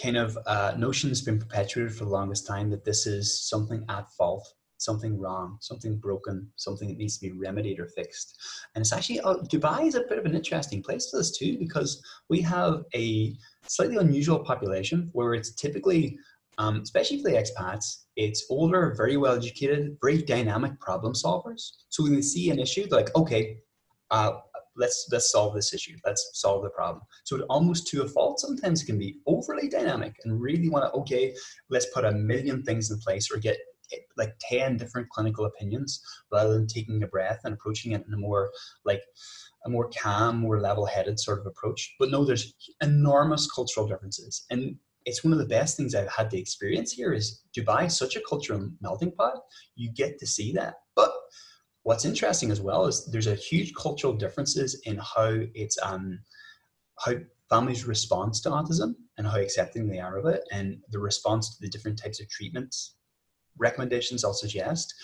[0.00, 3.84] kind of uh, notion that's been perpetuated for the longest time that this is something
[3.88, 8.38] at fault, something wrong, something broken, something that needs to be remedied or fixed.
[8.74, 11.58] And it's actually uh, Dubai is a bit of an interesting place for this too
[11.58, 13.34] because we have a
[13.66, 16.18] slightly unusual population where it's typically
[16.58, 21.70] um, especially for the expats, it's older, very well educated, very dynamic problem solvers.
[21.88, 23.58] So when they see an issue, they're like, okay,
[24.10, 24.32] uh,
[24.78, 28.40] let's let's solve this issue let's solve the problem so it almost to a fault
[28.40, 31.34] sometimes can be overly dynamic and really want to okay
[31.68, 33.58] let's put a million things in place or get
[34.18, 38.18] like 10 different clinical opinions rather than taking a breath and approaching it in a
[38.18, 38.50] more
[38.84, 39.02] like
[39.64, 44.76] a more calm more level-headed sort of approach but no there's enormous cultural differences and
[45.08, 48.20] it's one of the best things I've had the experience here is Dubai such a
[48.28, 49.36] cultural melting pot.
[49.74, 50.74] You get to see that.
[50.94, 51.10] But
[51.88, 56.18] what's interesting as well is there's a huge cultural differences in how it's um,
[56.98, 57.14] how
[57.48, 61.62] families respond to autism and how accepting they are of it and the response to
[61.62, 62.96] the different types of treatments.
[63.56, 64.94] Recommendations i'll suggest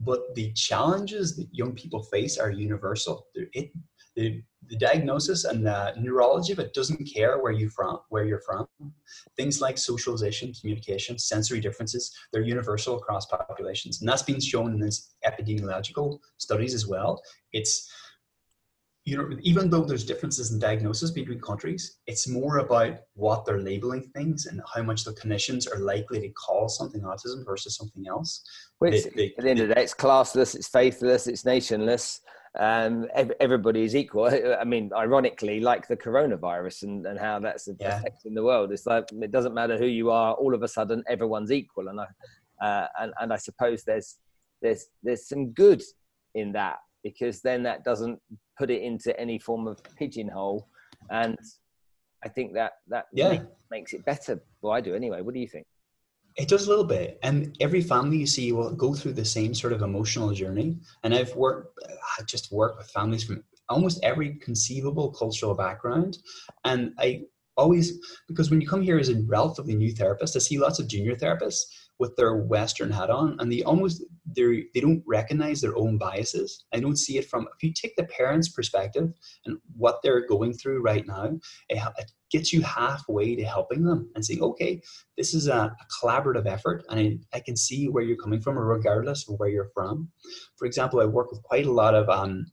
[0.00, 3.28] but the challenges that young people face are universal.
[3.34, 3.70] It,
[4.16, 8.40] the, the diagnosis and the neurology of it doesn't care where you from where you're
[8.40, 8.66] from.
[9.36, 14.00] Things like socialization communication sensory differences they're universal across populations.
[14.00, 17.22] And that's been shown in these epidemiological studies as well.
[17.52, 17.90] It's
[19.04, 23.60] you know even though there's differences in diagnosis between countries it's more about what they're
[23.60, 28.06] labeling things and how much the clinicians are likely to call something autism versus something
[28.06, 28.44] else.
[28.78, 32.20] Which, they, they, at the end of the day it's classless it's faithless it's nationless
[32.58, 33.06] um,
[33.40, 34.26] everybody is equal.
[34.60, 37.98] I mean, ironically, like the coronavirus and, and how that's yeah.
[37.98, 40.34] affecting the world, it's like it doesn't matter who you are.
[40.34, 42.06] All of a sudden, everyone's equal, and I
[42.64, 44.18] uh, and, and I suppose there's
[44.60, 45.82] there's there's some good
[46.34, 48.20] in that because then that doesn't
[48.58, 50.68] put it into any form of pigeonhole,
[51.10, 51.38] and
[52.24, 53.42] I think that that yeah.
[53.70, 54.40] makes it better.
[54.60, 55.22] Well, I do anyway.
[55.22, 55.66] What do you think?
[56.36, 59.54] It does a little bit, and every family you see will go through the same
[59.54, 60.78] sort of emotional journey.
[61.02, 66.18] And I've worked, uh, I just worked with families from almost every conceivable cultural background,
[66.64, 67.22] and I
[67.56, 70.88] always because when you come here as a relatively new therapist, I see lots of
[70.88, 71.60] junior therapists
[71.98, 76.64] with their Western hat on, and they almost they they don't recognize their own biases.
[76.72, 79.12] I don't see it from if you take the parents' perspective
[79.44, 81.24] and what they're going through right now,
[81.68, 84.80] it, it gets you halfway to helping them and saying, okay,
[85.16, 88.58] this is a, a collaborative effort, and I, I, can see where you're coming from,
[88.58, 90.10] regardless of where you're from.
[90.56, 92.46] For example, I work with quite a lot of um,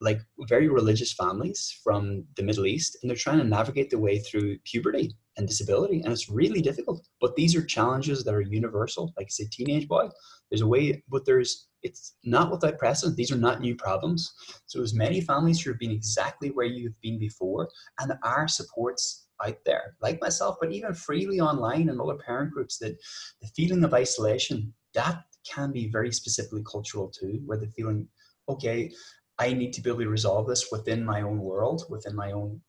[0.00, 4.18] like very religious families from the Middle East, and they're trying to navigate their way
[4.18, 7.06] through puberty and disability, and it's really difficult.
[7.20, 9.12] But these are challenges that are universal.
[9.16, 10.08] Like say, teenage boy,
[10.50, 13.16] there's a way, but there's it's not without precedent.
[13.16, 14.32] These are not new problems.
[14.66, 17.68] So as many families who have been exactly where you've been before,
[18.00, 22.50] and there are supports out there, like myself, but even freely online and other parent
[22.52, 22.96] groups, that
[23.40, 28.08] the feeling of isolation that can be very specifically cultural too, where the feeling,
[28.48, 28.90] okay,
[29.38, 32.60] I need to be able to resolve this within my own world, within my own.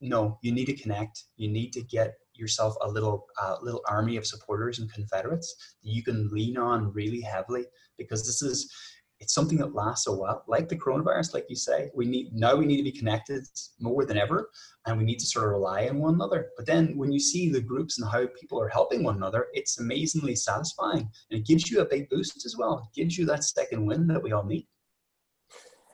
[0.00, 1.24] No, you need to connect.
[1.36, 5.90] You need to get yourself a little uh, little army of supporters and confederates that
[5.90, 8.72] you can lean on really heavily because this is
[9.20, 10.44] it's something that lasts a while.
[10.46, 13.44] Like the coronavirus like you say we need now we need to be connected
[13.80, 14.50] more than ever
[14.86, 16.50] and we need to sort of rely on one another.
[16.56, 19.80] But then when you see the groups and how people are helping one another it's
[19.80, 22.78] amazingly satisfying and it gives you a big boost as well.
[22.78, 24.68] It gives you that second win that we all need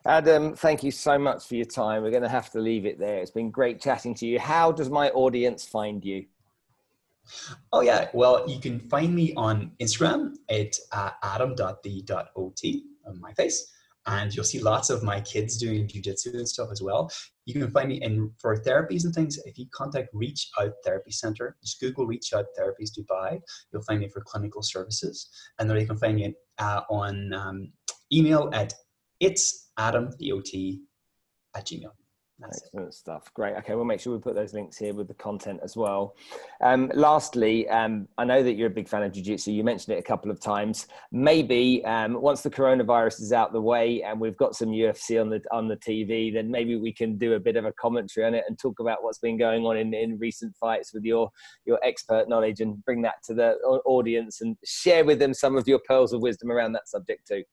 [0.06, 2.02] Adam, thank you so much for your time.
[2.02, 3.18] We're going to have to leave it there.
[3.18, 4.38] It's been great chatting to you.
[4.38, 6.26] How does my audience find you?
[7.72, 8.08] Oh, yeah.
[8.12, 13.72] Well, you can find me on Instagram at uh, adam.the.ot on my face.
[14.06, 17.10] And you'll see lots of my kids doing jujitsu and stuff as well.
[17.46, 19.38] You can find me in for therapies and things.
[19.46, 23.40] If you contact Reach Out Therapy Center, just Google Reach Out Therapies Dubai.
[23.72, 27.72] You'll find me for clinical services, and then you can find me uh, on um,
[28.12, 28.74] email at
[29.24, 30.30] it's Adam the
[31.56, 31.90] at Gmail.
[32.40, 32.94] That's Excellent it.
[32.94, 33.32] stuff.
[33.32, 33.54] Great.
[33.58, 36.16] Okay, we'll make sure we put those links here with the content as well.
[36.60, 39.52] Um, lastly, um, I know that you're a big fan of jiu-jitsu.
[39.52, 40.88] You mentioned it a couple of times.
[41.12, 45.30] Maybe um, once the coronavirus is out the way and we've got some UFC on
[45.30, 48.34] the on the TV, then maybe we can do a bit of a commentary on
[48.34, 51.30] it and talk about what's been going on in, in recent fights with your
[51.66, 53.52] your expert knowledge and bring that to the
[53.86, 57.44] audience and share with them some of your pearls of wisdom around that subject too.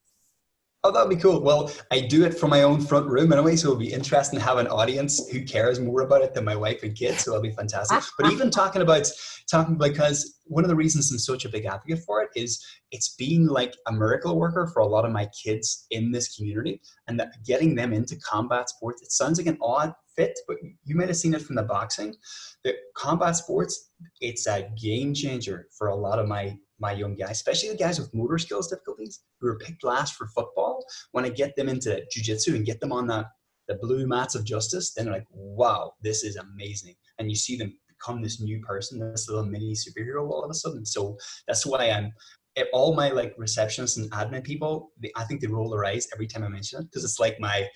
[0.84, 1.42] Oh, that'd be cool.
[1.42, 4.46] Well, I do it from my own front room anyway, so it'll be interesting to
[4.46, 7.24] have an audience who cares more about it than my wife and kids.
[7.24, 8.02] So it'll be fantastic.
[8.18, 9.08] But even talking about
[9.48, 13.14] talking because one of the reasons I'm such a big advocate for it is it's
[13.16, 17.20] been like a miracle worker for a lot of my kids in this community, and
[17.20, 19.04] that getting them into combat sports.
[19.04, 22.16] It sounds like an odd fit, but you might have seen it from the boxing.
[22.64, 27.32] The combat sports, it's a game changer for a lot of my my young guys,
[27.32, 30.84] especially the guys with motor skills difficulties who are picked last for football.
[31.12, 33.26] When I get them into jujitsu and get them on the,
[33.68, 36.96] the blue mats of justice, then they're like, wow, this is amazing.
[37.20, 40.56] And you see them become this new person, this little mini superhero all of a
[40.56, 40.86] sudden.
[40.86, 41.18] So
[41.48, 42.12] that's why I'm
[42.58, 46.08] eh, all my like receptionists and admin people, they, I think they roll their eyes
[46.12, 47.68] every time I mention it because it's like my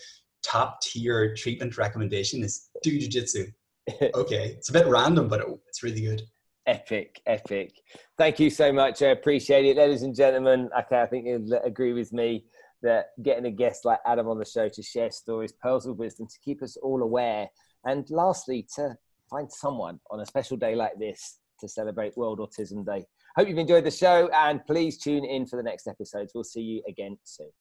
[0.43, 3.51] top tier treatment recommendation is do jujitsu.
[4.15, 6.23] okay, it's a bit random, but it's really good.
[6.67, 7.73] Epic, epic.
[8.17, 9.01] Thank you so much.
[9.01, 9.77] I appreciate it.
[9.77, 12.45] Ladies and gentlemen, okay, I think you'll agree with me
[12.81, 16.27] that getting a guest like Adam on the show to share stories, pearls of wisdom,
[16.27, 17.47] to keep us all aware,
[17.85, 18.95] and lastly, to
[19.29, 23.05] find someone on a special day like this to celebrate World Autism Day.
[23.35, 26.31] Hope you've enjoyed the show and please tune in for the next episodes.
[26.33, 27.51] We'll see you again soon.